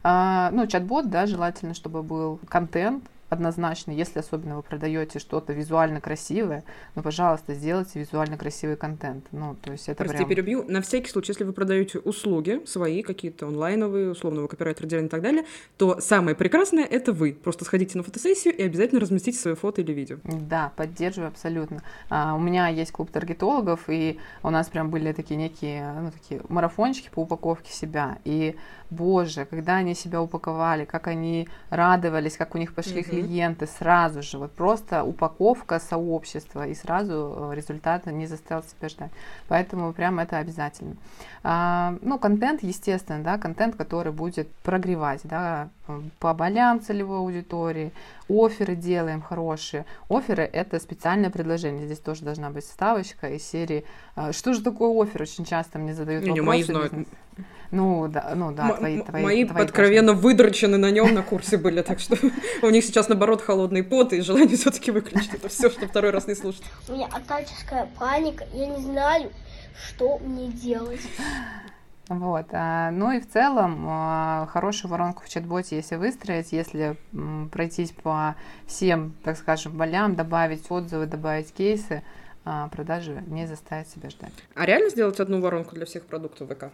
Ну, 0.04 0.68
чат-бот, 0.68 1.10
да, 1.10 1.26
желательно, 1.26 1.74
чтобы 1.74 2.04
был 2.04 2.40
контент, 2.48 3.04
однозначно, 3.30 3.92
если 3.92 4.20
особенно 4.20 4.58
вы 4.58 4.64
продаете 4.64 5.20
что-то 5.20 5.54
визуально 5.54 6.02
красивое, 6.02 6.64
ну, 6.96 7.02
пожалуйста, 7.02 7.54
сделайте 7.54 8.00
визуально 8.00 8.38
красивый 8.38 8.78
контент. 8.78 9.26
Ну, 9.32 9.56
то 9.62 9.72
есть 9.72 9.90
это 9.90 10.04
Прости, 10.04 10.18
прям... 10.18 10.30
перебью. 10.30 10.64
На 10.68 10.82
всякий 10.82 11.10
случай, 11.10 11.32
если 11.32 11.44
вы 11.44 11.54
продаете 11.54 12.00
услуги 12.00 12.62
свои, 12.66 13.02
какие-то 13.02 13.48
онлайновые, 13.48 14.12
условного 14.12 14.48
копирайтера 14.48 14.88
дизайна 14.88 15.08
и 15.08 15.10
так 15.10 15.22
далее, 15.22 15.46
то 15.78 16.00
самое 16.00 16.36
прекрасное— 16.36 16.84
это 16.86 17.14
вы. 17.14 17.34
Просто 17.34 17.66
сходите 17.66 17.98
на 17.98 18.04
фотосессию 18.04 18.56
и 18.56 18.62
обязательно 18.62 19.02
разместите 19.02 19.38
свое 19.38 19.56
фото 19.56 19.82
или 19.82 19.92
видео. 19.92 20.18
Да, 20.24 20.72
поддерживаю 20.76 21.30
абсолютно. 21.30 21.82
А, 22.10 22.36
у 22.36 22.40
меня 22.40 22.68
есть 22.68 22.92
клуб 22.92 23.10
таргетологов, 23.12 23.82
и 23.88 24.20
у 24.44 24.50
нас 24.50 24.70
прям 24.70 24.90
были 24.90 25.12
такие 25.12 25.38
некие, 25.38 25.92
ну, 26.00 26.12
такие 26.12 26.42
марафончики 26.50 27.10
по 27.14 27.22
упаковке 27.22 27.72
себя. 27.74 28.20
И 28.24 28.56
боже, 28.90 29.46
когда 29.46 29.76
они 29.76 29.96
себя 29.96 30.22
упаковали, 30.22 30.86
как 30.86 31.08
они 31.08 31.48
радовались, 31.70 32.38
как 32.38 32.56
у 32.56 32.58
них 32.58 32.74
пошли 32.74 33.02
mm-hmm. 33.02 33.10
клиенты 33.10 33.68
сразу 33.68 34.22
же, 34.22 34.38
вот 34.38 34.52
просто 34.52 35.04
упаковка 35.04 35.80
сообщества, 35.80 36.68
и 36.68 36.76
сразу 36.76 37.52
э, 37.52 37.56
результат 37.56 38.06
не 38.06 38.28
заставил 38.28 38.64
себя 38.64 38.90
ждать. 38.90 39.12
Поэтому 39.48 39.94
прям 39.94 40.20
это 40.20 40.38
обязательно. 40.38 40.96
А, 41.44 41.96
ну, 42.02 42.18
контент, 42.18 42.64
естественно, 42.64 43.24
да, 43.24 43.38
контент, 43.38 43.76
который 43.76 44.12
будет 44.12 44.50
прогревать, 44.64 45.22
да, 45.24 45.70
по 46.20 46.34
болям 46.34 46.82
целевой 46.82 47.18
аудитории, 47.20 47.92
оферы 48.30 48.76
делаем 48.76 49.22
хорошие. 49.22 49.86
Оферы– 50.10 50.44
это 50.54 50.80
специальное 50.80 51.30
предложение. 51.30 51.86
Здесь 51.86 52.00
тоже 52.00 52.24
должна 52.24 52.50
быть 52.50 52.66
ставочка 52.66 53.30
из 53.30 53.44
серии 53.44 53.86
А, 54.16 54.32
Что 54.34 54.54
же 54.54 54.62
такое 54.62 54.90
офер? 55.04 55.22
Очень 55.24 55.46
часто 55.46 55.78
мне 55.80 55.94
задают 55.94 56.24
Не-не, 56.24 56.42
вопросы. 56.42 56.48
мои 56.48 56.64
знают. 56.64 56.94
бизнес- 56.94 57.08
Ну, 57.72 58.08
да, 58.08 58.34
ну 58.36 58.52
да, 58.52 58.70
М- 58.70 58.78
твои, 58.78 59.02
твои, 59.02 59.24
Мои 59.24 59.46
твои 59.46 59.64
откровенно 59.64 60.14
выдрочены 60.14 60.78
на 60.78 60.90
нем 60.92 61.14
на 61.14 61.22
курсе 61.32 61.58
были, 61.58 61.82
так 61.82 62.00
что 62.00 62.16
у 62.62 62.70
них 62.70 62.84
сейчас, 62.86 63.10
наоборот, 63.10 63.42
холодный 63.42 63.84
пот 63.84 64.14
и 64.14 64.22
желание 64.22 64.56
все-таки 64.58 64.92
выключить 64.92 65.34
это 65.34 65.50
все, 65.50 65.70
чтобы 65.70 65.88
второй 65.88 66.12
раз 66.12 66.28
не 66.28 66.36
слушать. 66.36 66.64
У 66.88 66.94
меня 66.94 67.08
акальческая 67.12 67.88
паника. 68.00 68.46
Я 68.54 68.68
не 68.68 68.82
знаю, 68.82 69.32
что 69.90 70.18
мне 70.20 70.48
делать. 70.48 71.02
Вот. 72.08 72.48
а, 72.52 72.92
Ну 72.92 73.12
и 73.12 73.20
в 73.20 73.28
целом 73.28 73.86
а, 73.88 74.48
хорошую 74.52 74.92
воронку 74.92 75.24
в 75.24 75.30
чат-боте, 75.30 75.76
если 75.78 75.96
выстроить, 75.96 76.52
если 76.52 76.98
пройтись 77.52 77.92
по 77.92 78.36
всем, 78.68 79.16
так 79.24 79.38
скажем, 79.38 79.78
болям, 79.78 80.16
добавить 80.16 80.70
отзывы, 80.70 81.08
добавить 81.08 81.52
кейсы, 81.54 82.04
а, 82.44 82.68
продажи 82.70 83.24
не 83.28 83.48
заставят 83.48 83.88
себя 83.90 84.10
ждать. 84.10 84.34
А 84.54 84.66
реально 84.66 84.90
сделать 84.90 85.20
одну 85.20 85.42
воронку 85.42 85.76
для 85.76 85.86
всех 85.86 86.06
продуктов 86.06 86.50
ВК? 86.50 86.66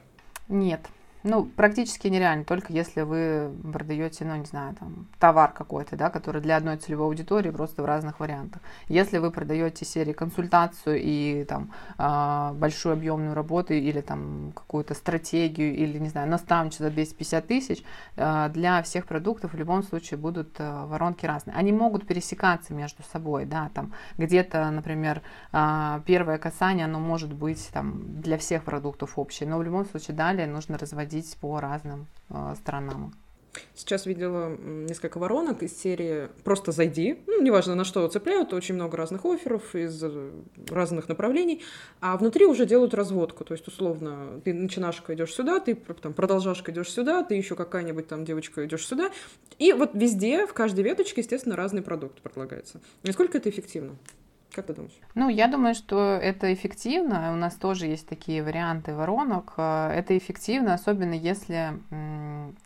Нет. 0.50 0.82
Ну, 1.24 1.46
практически 1.46 2.08
нереально, 2.08 2.44
только 2.46 2.74
если 2.74 3.02
вы 3.02 3.52
продаете, 3.72 4.26
ну, 4.26 4.36
не 4.38 4.46
знаю, 4.46 4.76
там, 4.76 5.06
товар 5.20 5.52
какой-то, 5.52 5.96
да, 5.96 6.10
который 6.10 6.42
для 6.42 6.58
одной 6.58 6.78
целевой 6.78 7.06
аудитории 7.06 7.52
просто 7.52 7.84
в 7.84 7.86
разных 7.86 8.20
вариантах. 8.20 8.62
Если 8.88 9.20
вы 9.20 9.30
продаете 9.30 9.86
серии 9.86 10.14
консультацию 10.14 11.00
и 11.00 11.44
там 11.44 11.72
а, 12.00 12.54
большую 12.54 12.94
объемную 12.94 13.36
работу 13.36 13.74
или 13.74 14.02
там 14.02 14.52
какую-то 14.56 14.96
стратегию 14.96 15.76
или, 15.76 16.00
не 16.00 16.10
знаю, 16.10 16.28
наставничество 16.28 16.88
за 16.88 16.92
250 16.92 17.48
тысяч, 17.48 17.84
а, 18.18 18.50
для 18.50 18.82
всех 18.82 19.06
продуктов 19.06 19.54
в 19.54 19.58
любом 19.58 19.84
случае 19.84 20.18
будут 20.18 20.56
а, 20.58 20.88
воронки 20.88 21.28
разные. 21.28 21.56
Они 21.56 21.72
могут 21.72 22.08
пересекаться 22.08 22.74
между 22.74 23.04
собой, 23.04 23.46
да, 23.46 23.70
там 23.76 23.94
где-то, 24.18 24.72
например, 24.72 25.22
первое 25.52 26.38
касание, 26.38 26.86
оно 26.86 27.00
может 27.00 27.34
быть 27.34 27.70
там 27.72 28.22
для 28.22 28.38
всех 28.38 28.64
продуктов 28.64 29.20
общее, 29.20 29.48
но 29.48 29.58
в 29.58 29.64
любом 29.64 29.86
случае 29.86 30.16
далее 30.16 30.48
нужно 30.48 30.78
разводить 30.78 31.11
по 31.40 31.60
разным 31.60 32.08
а, 32.30 32.56
сторонам. 32.56 33.14
Сейчас 33.76 34.06
видела 34.06 34.56
несколько 34.58 35.18
воронок 35.18 35.64
из 35.64 35.78
серии 35.78 36.30
«Просто 36.44 36.72
зайди». 36.72 37.20
Ну, 37.28 37.42
неважно, 37.42 37.76
на 37.76 37.84
что 37.84 38.08
цепляют, 38.08 38.54
очень 38.54 38.76
много 38.76 38.96
разных 38.96 39.26
офферов 39.26 39.76
из 39.76 40.02
э, 40.04 40.32
разных 40.70 41.10
направлений. 41.10 41.62
А 42.00 42.16
внутри 42.18 42.46
уже 42.46 42.66
делают 42.66 42.94
разводку. 42.94 43.44
То 43.44 43.54
есть, 43.54 43.68
условно, 43.68 44.42
ты 44.46 44.54
начинашка 44.54 45.14
идешь 45.16 45.34
сюда, 45.34 45.60
ты 45.60 45.76
там 45.76 46.14
продолжашка 46.14 46.72
идешь 46.72 46.92
сюда, 46.92 47.24
ты 47.24 47.36
еще 47.36 47.56
какая-нибудь 47.56 48.08
там 48.08 48.24
девочка 48.24 48.66
идешь 48.66 48.86
сюда. 48.86 49.12
И 49.60 49.74
вот 49.74 49.92
везде, 49.94 50.48
в 50.48 50.54
каждой 50.54 50.84
веточке, 50.84 51.22
естественно, 51.22 51.56
разный 51.56 51.82
продукт 51.82 52.22
предлагается. 52.22 52.80
Насколько 53.04 53.38
это 53.38 53.50
эффективно? 53.50 53.98
Как 54.54 54.66
ты 54.68 54.74
думаешь? 54.74 55.00
Ну, 55.16 55.30
я 55.30 55.48
думаю, 55.48 55.74
что 55.76 56.20
это 56.22 56.54
эффективно. 56.54 57.32
У 57.34 57.36
нас 57.36 57.56
тоже 57.56 57.86
есть 57.86 58.08
такие 58.08 58.44
варианты 58.44 58.94
воронок. 58.94 59.54
Э, 59.58 59.90
Это 59.94 60.18
эффективно, 60.18 60.74
особенно 60.74 61.14
если 61.14 61.74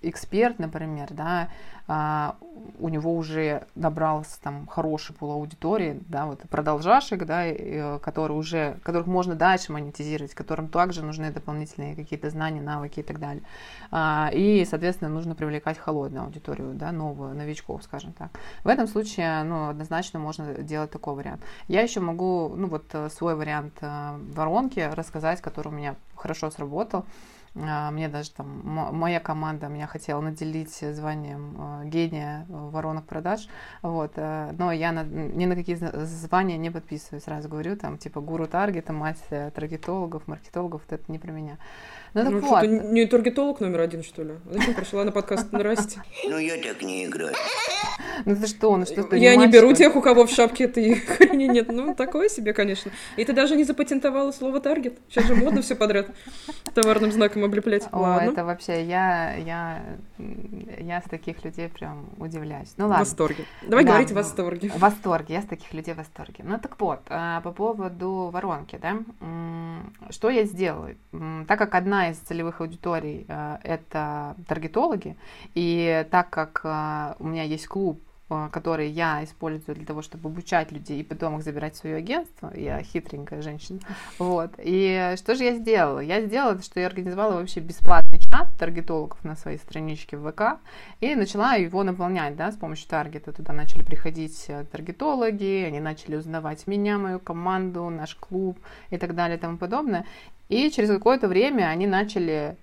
эксперт, 0.01 0.59
например, 0.59 1.07
да, 1.11 1.49
у 1.87 2.89
него 2.89 3.15
уже 3.15 3.67
набрался 3.75 4.41
там 4.41 4.67
хороший 4.67 5.15
пул 5.15 5.31
аудитории, 5.31 6.01
да, 6.07 6.25
вот 6.25 6.41
продолжашек, 6.49 7.25
да, 7.25 7.47
и, 7.47 7.55
э, 7.57 7.99
которые 7.99 8.37
уже, 8.37 8.77
которых 8.83 9.07
можно 9.07 9.35
дальше 9.35 9.71
монетизировать, 9.71 10.33
которым 10.33 10.67
также 10.67 11.03
нужны 11.03 11.31
дополнительные 11.31 11.95
какие-то 11.95 12.29
знания, 12.29 12.61
навыки 12.61 13.01
и 13.01 13.03
так 13.03 13.19
далее. 13.19 13.43
А, 13.91 14.31
И, 14.33 14.65
соответственно, 14.65 15.09
нужно 15.09 15.35
привлекать 15.35 15.77
холодную 15.77 16.25
аудиторию, 16.25 16.73
да, 16.73 16.91
новую, 16.91 17.35
новичков, 17.35 17.83
скажем 17.83 18.13
так. 18.13 18.31
В 18.63 18.67
этом 18.67 18.87
случае, 18.87 19.43
ну, 19.43 19.69
однозначно 19.69 20.19
можно 20.19 20.53
делать 20.55 20.91
такой 20.91 21.13
вариант. 21.15 21.41
Я 21.67 21.81
еще 21.81 21.99
могу, 21.99 22.53
ну, 22.55 22.67
вот 22.67 22.85
э, 22.93 23.09
свой 23.09 23.35
вариант 23.35 23.73
э, 23.81 24.17
воронки 24.33 24.79
рассказать, 24.79 25.41
который 25.41 25.67
у 25.67 25.71
меня 25.71 25.95
хорошо 26.15 26.49
сработал. 26.49 27.05
А, 27.57 27.89
Мне 27.91 28.09
даже 28.09 28.31
там 28.31 28.61
мо- 28.63 28.91
моя 28.91 29.19
команда 29.21 29.67
меня 29.67 29.87
хотела 29.87 30.19
наделить 30.19 30.73
званием 30.75 31.55
э, 31.83 31.85
гения 31.87 32.45
э, 32.49 32.53
воронок 32.53 33.05
продаж, 33.05 33.47
вот, 33.81 34.13
э, 34.17 34.51
но 34.57 34.73
я 34.73 34.91
на- 34.91 35.03
ни 35.05 35.45
на 35.45 35.55
какие 35.55 35.75
звания 35.75 36.57
не 36.57 36.69
подписываю, 36.69 37.21
сразу 37.21 37.47
говорю, 37.47 37.77
там, 37.77 37.97
типа, 37.97 38.19
гуру 38.19 38.45
таргета, 38.47 38.91
мать 38.91 39.23
таргетологов, 39.29 40.27
маркетологов, 40.27 40.81
вот 40.87 40.99
это 40.99 41.09
не 41.09 41.17
про 41.17 41.31
меня. 41.31 41.57
Ну, 42.15 42.21
так 42.23 42.32
Ну, 42.32 42.39
вот, 42.39 42.47
что, 42.47 42.62
ты 42.62 42.67
не 42.67 43.06
таргетолог 43.08 43.60
номер 43.60 43.82
один, 43.82 44.01
что 44.01 44.23
ли? 44.23 44.36
Зачем 44.49 44.73
пришла 44.73 45.04
на 45.04 45.12
подкаст 45.12 45.47
«Здрасте»? 45.47 46.01
Ну 46.23 46.38
я 46.38 46.56
так 46.56 46.82
не 46.82 47.04
играю. 47.06 47.36
ну 48.25 48.38
ты 48.38 48.47
что, 48.47 48.78
ну 48.78 48.86
что 48.86 49.04
ты 49.04 49.17
Я 49.17 49.36
не 49.36 49.47
беру 49.47 49.73
тех, 49.73 49.97
у 49.97 50.01
кого 50.01 50.25
в 50.25 50.32
шапке 50.32 50.63
этой 50.63 50.95
хрени 50.95 51.43
нет. 51.43 51.67
Ну, 51.67 51.93
такое 51.93 52.30
себе, 52.30 52.54
конечно. 52.54 52.89
И 53.17 53.25
ты 53.25 53.34
даже 53.34 53.58
не 53.58 53.65
запатентовала 53.65 54.32
слово 54.32 54.62
«таргет». 54.62 54.97
Сейчас 55.10 55.25
же 55.25 55.36
модно 55.36 55.62
все 55.62 55.75
подряд 55.75 56.08
товарным 56.73 57.12
знаком 57.12 57.43
облеплять. 57.43 57.84
О, 57.91 57.99
Ладно. 57.99 58.30
это 58.30 58.45
вообще, 58.45 58.86
я, 58.86 59.36
я, 59.36 59.84
я 60.80 61.01
с 61.01 61.10
таких 61.10 61.43
людей 61.43 61.67
прям 61.67 62.06
удивляюсь. 62.17 62.75
Ну 62.78 62.86
В 62.86 62.89
ладно. 62.91 63.04
восторге. 63.04 63.43
Давай 63.67 63.84
Да, 63.84 63.91
говорить 63.91 64.12
в 64.12 64.15
восторге. 64.15 64.69
В 64.69 64.80
восторге, 64.80 65.34
я 65.34 65.41
с 65.41 65.45
таких 65.45 65.73
людей 65.73 65.93
в 65.93 65.97
восторге. 65.97 66.45
Ну 66.47 66.58
так 66.60 66.80
вот, 66.80 67.01
а, 67.10 67.41
по 67.41 67.51
поводу 67.51 68.30
воронки, 68.32 68.80
да, 68.82 68.99
что 70.09 70.29
я 70.29 70.45
сделала? 70.45 70.91
Так 71.47 71.59
как 71.59 71.75
одна 71.75 72.09
из 72.09 72.17
целевых 72.17 72.61
аудиторий 72.61 73.25
а, 73.27 73.59
это 73.63 74.35
таргетологи, 74.47 75.17
и 75.53 76.05
так 76.11 76.29
как 76.29 76.61
а, 76.63 77.15
у 77.19 77.27
меня 77.27 77.43
есть 77.43 77.67
клуб, 77.67 78.01
а, 78.27 78.49
который 78.49 78.89
я 78.89 79.23
использую 79.23 79.75
для 79.75 79.85
того, 79.85 80.01
чтобы 80.01 80.29
обучать 80.29 80.71
людей 80.71 80.99
и 80.99 81.03
потом 81.03 81.38
их 81.38 81.43
забирать 81.43 81.75
в 81.75 81.77
свое 81.77 81.97
агентство. 81.97 82.51
Я 82.55 82.81
хитренькая 82.81 83.41
женщина. 83.43 83.79
Вот. 84.17 84.51
И 84.57 85.13
что 85.17 85.35
же 85.35 85.43
я 85.43 85.53
сделала? 85.53 85.99
Я 85.99 86.25
сделала, 86.25 86.59
что 86.61 86.79
я 86.79 86.88
организовала 86.88 87.35
вообще 87.35 87.59
бесплатный 87.59 88.04
чат 88.04 88.04
таргетологов 88.59 89.23
на 89.23 89.35
своей 89.35 89.57
страничке 89.57 90.17
в 90.17 90.31
ВК 90.31 90.59
и 90.99 91.15
начала 91.15 91.55
его 91.55 91.83
наполнять, 91.83 92.35
да, 92.35 92.51
с 92.51 92.55
помощью 92.55 92.89
таргета. 92.89 93.31
Туда 93.31 93.53
начали 93.53 93.83
приходить 93.83 94.45
э, 94.47 94.65
таргетологи, 94.71 95.65
они 95.67 95.79
начали 95.79 96.15
узнавать 96.15 96.67
меня, 96.67 96.97
мою 96.97 97.19
команду, 97.19 97.89
наш 97.89 98.15
клуб 98.15 98.57
и 98.89 98.97
так 98.97 99.15
далее 99.15 99.37
и 99.37 99.41
тому 99.41 99.57
подобное. 99.57 100.05
И 100.49 100.69
через 100.69 100.89
какое-то 100.89 101.27
время 101.27 101.69
они 101.69 101.87
начали 101.87 102.57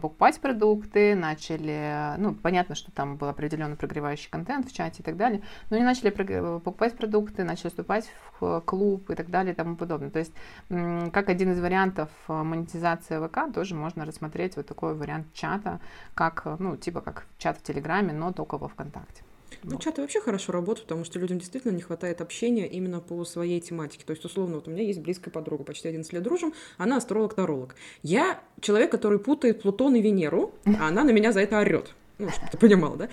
покупать 0.00 0.40
продукты, 0.40 1.14
начали, 1.14 2.14
ну, 2.18 2.34
понятно, 2.34 2.74
что 2.74 2.90
там 2.92 3.16
был 3.16 3.28
определенный 3.28 3.76
прогревающий 3.76 4.30
контент 4.30 4.68
в 4.68 4.74
чате 4.74 5.02
и 5.02 5.04
так 5.04 5.16
далее, 5.16 5.42
но 5.70 5.76
они 5.76 5.84
начали 5.84 6.10
прог- 6.10 6.60
покупать 6.60 6.96
продукты, 6.96 7.44
начали 7.44 7.68
вступать 7.68 8.10
в 8.40 8.60
клуб 8.60 9.10
и 9.10 9.14
так 9.14 9.30
далее 9.30 9.52
и 9.52 9.56
тому 9.56 9.76
подобное. 9.76 10.10
То 10.10 10.18
есть, 10.18 10.32
как 10.68 11.28
один 11.28 11.52
из 11.52 11.60
вариантов 11.60 12.08
э, 12.28 12.32
монетизации 12.32 13.24
ВК, 13.26 13.52
тоже 13.54 13.74
можно 13.74 14.04
рассмотреть 14.04 14.56
вот 14.56 14.66
такой 14.66 14.94
вариант 14.94 15.32
чата, 15.32 15.80
как, 16.14 16.42
э, 16.44 16.56
ну, 16.58 16.76
типа 16.76 17.00
как 17.00 17.26
чат 17.38 17.58
в 17.58 17.62
Телеграме, 17.62 18.12
но 18.12 18.32
только 18.32 18.58
во 18.58 18.68
ВКонтакте. 18.68 19.22
Ну, 19.68 19.78
чаты 19.78 20.00
вообще 20.00 20.20
хорошо 20.20 20.52
работают, 20.52 20.86
потому 20.86 21.04
что 21.04 21.18
людям 21.18 21.38
действительно 21.40 21.72
не 21.72 21.82
хватает 21.82 22.20
общения 22.20 22.68
именно 22.68 23.00
по 23.00 23.24
своей 23.24 23.60
тематике. 23.60 24.04
То 24.06 24.12
есть, 24.12 24.24
условно, 24.24 24.56
вот 24.56 24.68
у 24.68 24.70
меня 24.70 24.84
есть 24.84 25.00
близкая 25.00 25.32
подруга, 25.32 25.64
почти 25.64 25.88
11 25.88 26.12
лет 26.12 26.22
дружим, 26.22 26.54
она 26.78 26.98
астролог-таролог. 26.98 27.74
Я 28.04 28.40
человек, 28.60 28.92
который 28.92 29.18
путает 29.18 29.62
Плутон 29.62 29.96
и 29.96 30.00
Венеру, 30.00 30.54
а 30.78 30.86
она 30.88 31.02
на 31.02 31.10
меня 31.10 31.32
за 31.32 31.40
это 31.40 31.58
орет. 31.58 31.94
Ну, 32.18 32.30
чтобы 32.30 32.48
ты 32.52 32.58
понимал, 32.58 32.94
да? 32.94 33.08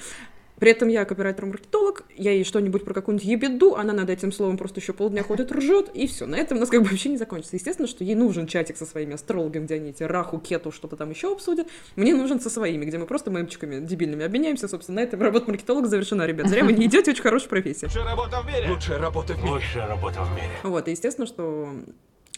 При 0.60 0.72
этом 0.72 0.88
я 0.88 1.06
копирайтер-маркетолог, 1.06 2.04
я 2.16 2.32
ей 2.32 2.44
что-нибудь 2.44 2.86
про 2.86 2.94
какую-нибудь 2.94 3.28
ебеду, 3.28 3.76
она 3.76 3.94
над 3.94 4.10
этим 4.10 4.32
словом 4.32 4.58
просто 4.58 4.80
еще 4.80 4.94
полдня 4.94 5.24
ходит, 5.28 5.52
ржет, 5.52 5.90
и 5.94 6.08
все. 6.08 6.26
На 6.26 6.36
этом 6.36 6.58
у 6.58 6.60
нас 6.60 6.70
как 6.70 6.82
бы 6.82 6.90
вообще 6.90 7.10
не 7.10 7.18
закончится. 7.18 7.56
Естественно, 7.56 7.88
что 7.88 8.04
ей 8.04 8.16
нужен 8.16 8.48
чатик 8.48 8.78
со 8.78 8.86
своими 8.86 9.14
астрологами, 9.14 9.66
где 9.66 9.76
они 9.76 9.90
эти 9.90 10.04
раху, 10.04 10.40
кету, 10.40 10.72
что-то 10.72 10.96
там 10.96 11.10
еще 11.10 11.32
обсудят. 11.32 11.68
Мне 11.96 12.14
нужен 12.16 12.40
со 12.40 12.50
своими, 12.50 12.86
где 12.86 12.98
мы 12.98 13.06
просто 13.06 13.32
мемчиками 13.32 13.86
дебильными 13.86 14.26
обменяемся. 14.26 14.68
Собственно, 14.68 15.02
на 15.02 15.04
этом 15.04 15.22
работа 15.22 15.50
маркетолога 15.50 15.88
завершена, 15.88 16.26
ребят. 16.26 16.48
Зря 16.48 16.64
вы 16.64 16.74
не 16.74 16.86
идете, 16.86 17.12
очень 17.12 17.24
хорошая 17.24 17.50
профессия. 17.50 17.88
Лучшая 17.88 18.06
работа 18.06 18.42
в 18.42 18.48
мире. 18.48 18.70
Лучшая 18.70 19.00
работа 19.00 19.34
в 19.34 19.38
мире. 19.38 19.52
Лучшая 19.52 19.88
работа 19.88 20.22
в 20.24 20.36
мире. 20.36 20.50
Вот, 20.64 20.88
и 20.88 20.92
естественно, 20.92 21.28
что 21.28 21.70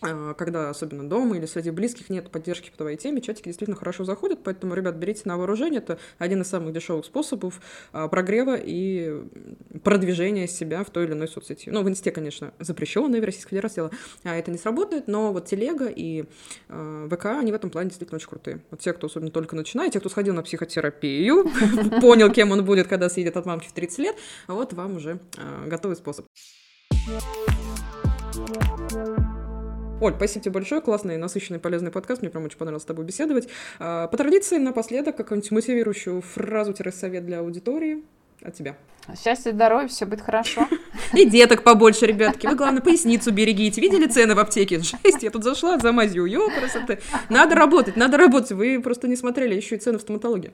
когда 0.02 0.70
особенно 0.70 1.08
дома 1.08 1.38
или 1.38 1.46
среди 1.46 1.72
близких 1.72 2.10
нет 2.10 2.30
поддержки 2.30 2.70
по 2.70 2.78
твоей 2.78 2.98
теме, 2.98 3.22
чатики 3.22 3.46
действительно 3.46 3.78
хорошо 3.78 4.04
заходят, 4.04 4.40
поэтому, 4.44 4.74
ребят, 4.74 4.96
берите 4.96 5.22
на 5.26 5.38
вооружение, 5.38 5.80
это 5.80 5.98
один 6.18 6.42
из 6.42 6.48
самых 6.48 6.74
дешевых 6.74 7.06
способов 7.06 7.62
а, 7.94 8.08
прогрева 8.08 8.58
и 8.58 9.24
продвижения 9.84 10.48
себя 10.48 10.84
в 10.84 10.90
той 10.90 11.06
или 11.06 11.14
иной 11.14 11.28
соцсети. 11.28 11.70
Ну, 11.70 11.82
в 11.82 11.90
инсте, 11.90 12.12
конечно, 12.12 12.54
запрещенная 12.60 13.22
в 13.22 13.24
Российской 13.24 13.52
Федерации 13.52 13.90
а 14.24 14.36
это 14.36 14.52
не 14.52 14.58
сработает, 14.58 15.08
но 15.08 15.32
вот 15.32 15.46
телега 15.46 15.88
и 15.88 16.26
а, 16.68 17.08
ВК, 17.10 17.26
они 17.28 17.52
в 17.52 17.56
этом 17.56 17.70
плане 17.70 17.90
действительно 17.90 18.18
очень 18.18 18.30
крутые. 18.30 18.62
Вот 18.72 18.82
те, 18.82 18.94
кто 18.94 19.08
особенно 19.08 19.32
только 19.32 19.56
начинает, 19.56 19.94
те, 19.94 20.00
кто 20.00 20.10
сходил 20.10 20.34
на 20.34 20.44
психотерапию, 20.44 21.50
понял, 22.02 22.32
кем 22.32 22.52
он 22.52 22.66
будет, 22.66 22.88
когда 22.88 23.10
съедет 23.10 23.38
от 23.38 23.46
мамки 23.46 23.68
в 23.68 23.72
30 23.72 24.00
лет, 24.00 24.16
вот 24.48 24.74
вам 24.74 24.98
уже 24.98 25.20
а, 25.38 25.68
готовый 25.68 25.96
способ. 25.96 26.26
Оль, 30.02 30.14
спасибо 30.14 30.44
тебе 30.44 30.52
большое. 30.52 30.82
Классный, 30.82 31.16
насыщенный, 31.16 31.60
полезный 31.60 31.90
подкаст. 31.90 32.22
Мне 32.22 32.30
прям 32.30 32.44
очень 32.44 32.58
понравилось 32.58 32.84
с 32.84 32.86
тобой 32.86 33.06
беседовать. 33.06 33.48
А, 33.80 34.08
По 34.08 34.18
традиции, 34.18 34.58
напоследок, 34.58 35.16
какую-нибудь 35.16 35.52
мотивирующую 35.52 36.22
фразу-совет 36.22 37.26
для 37.26 37.40
аудитории 37.40 38.04
от 38.44 38.54
тебя. 38.54 38.76
Счастья, 39.22 39.52
здоровья, 39.52 39.88
все 39.88 40.06
будет 40.06 40.22
хорошо. 40.22 40.68
И 41.14 41.26
деток 41.26 41.64
побольше, 41.64 42.08
ребятки. 42.08 42.48
Вы, 42.48 42.56
главное, 42.56 42.82
поясницу 42.82 43.32
берегите. 43.32 43.80
Видели 43.80 44.08
цены 44.08 44.34
в 44.34 44.40
аптеке? 44.40 44.80
Жесть, 44.80 45.22
я 45.22 45.30
тут 45.30 45.44
зашла 45.44 45.78
за 45.78 45.92
мазью. 45.92 46.26
Ё, 46.26 46.50
красоты. 46.50 47.00
Надо 47.30 47.56
работать, 47.56 47.96
надо 47.96 48.18
работать. 48.18 48.52
Вы 48.52 48.82
просто 48.82 49.08
не 49.08 49.16
смотрели 49.16 49.54
еще 49.54 49.76
и 49.76 49.80
цены 49.80 50.00
в 50.00 50.02
стоматологии. 50.02 50.54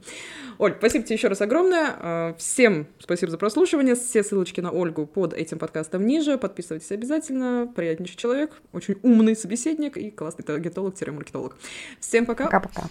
Оль, 0.58 0.76
спасибо 0.78 1.06
тебе 1.06 1.16
еще 1.16 1.30
раз 1.30 1.40
огромное. 1.42 1.96
А, 1.98 2.36
Всем 2.38 2.88
спасибо 3.00 3.32
за 3.32 3.38
прослушивание. 3.38 3.96
Все 3.96 4.22
ссылочки 4.22 4.60
на 4.60 4.72
Ольгу 4.72 5.06
под 5.06 5.34
этим 5.34 5.58
подкастом 5.58 6.06
ниже. 6.06 6.38
Подписывайтесь 6.38 6.92
обязательно. 6.92 7.72
Приятнейший 7.74 8.18
человек, 8.18 8.52
очень 8.74 8.98
умный 9.02 9.36
собеседник 9.36 9.96
и 9.96 10.12
классный 10.12 10.44
таргетолог-маркетолог. 10.44 11.56
Всем 12.00 12.26
пока. 12.26 12.46
Пока-пока. 12.46 12.90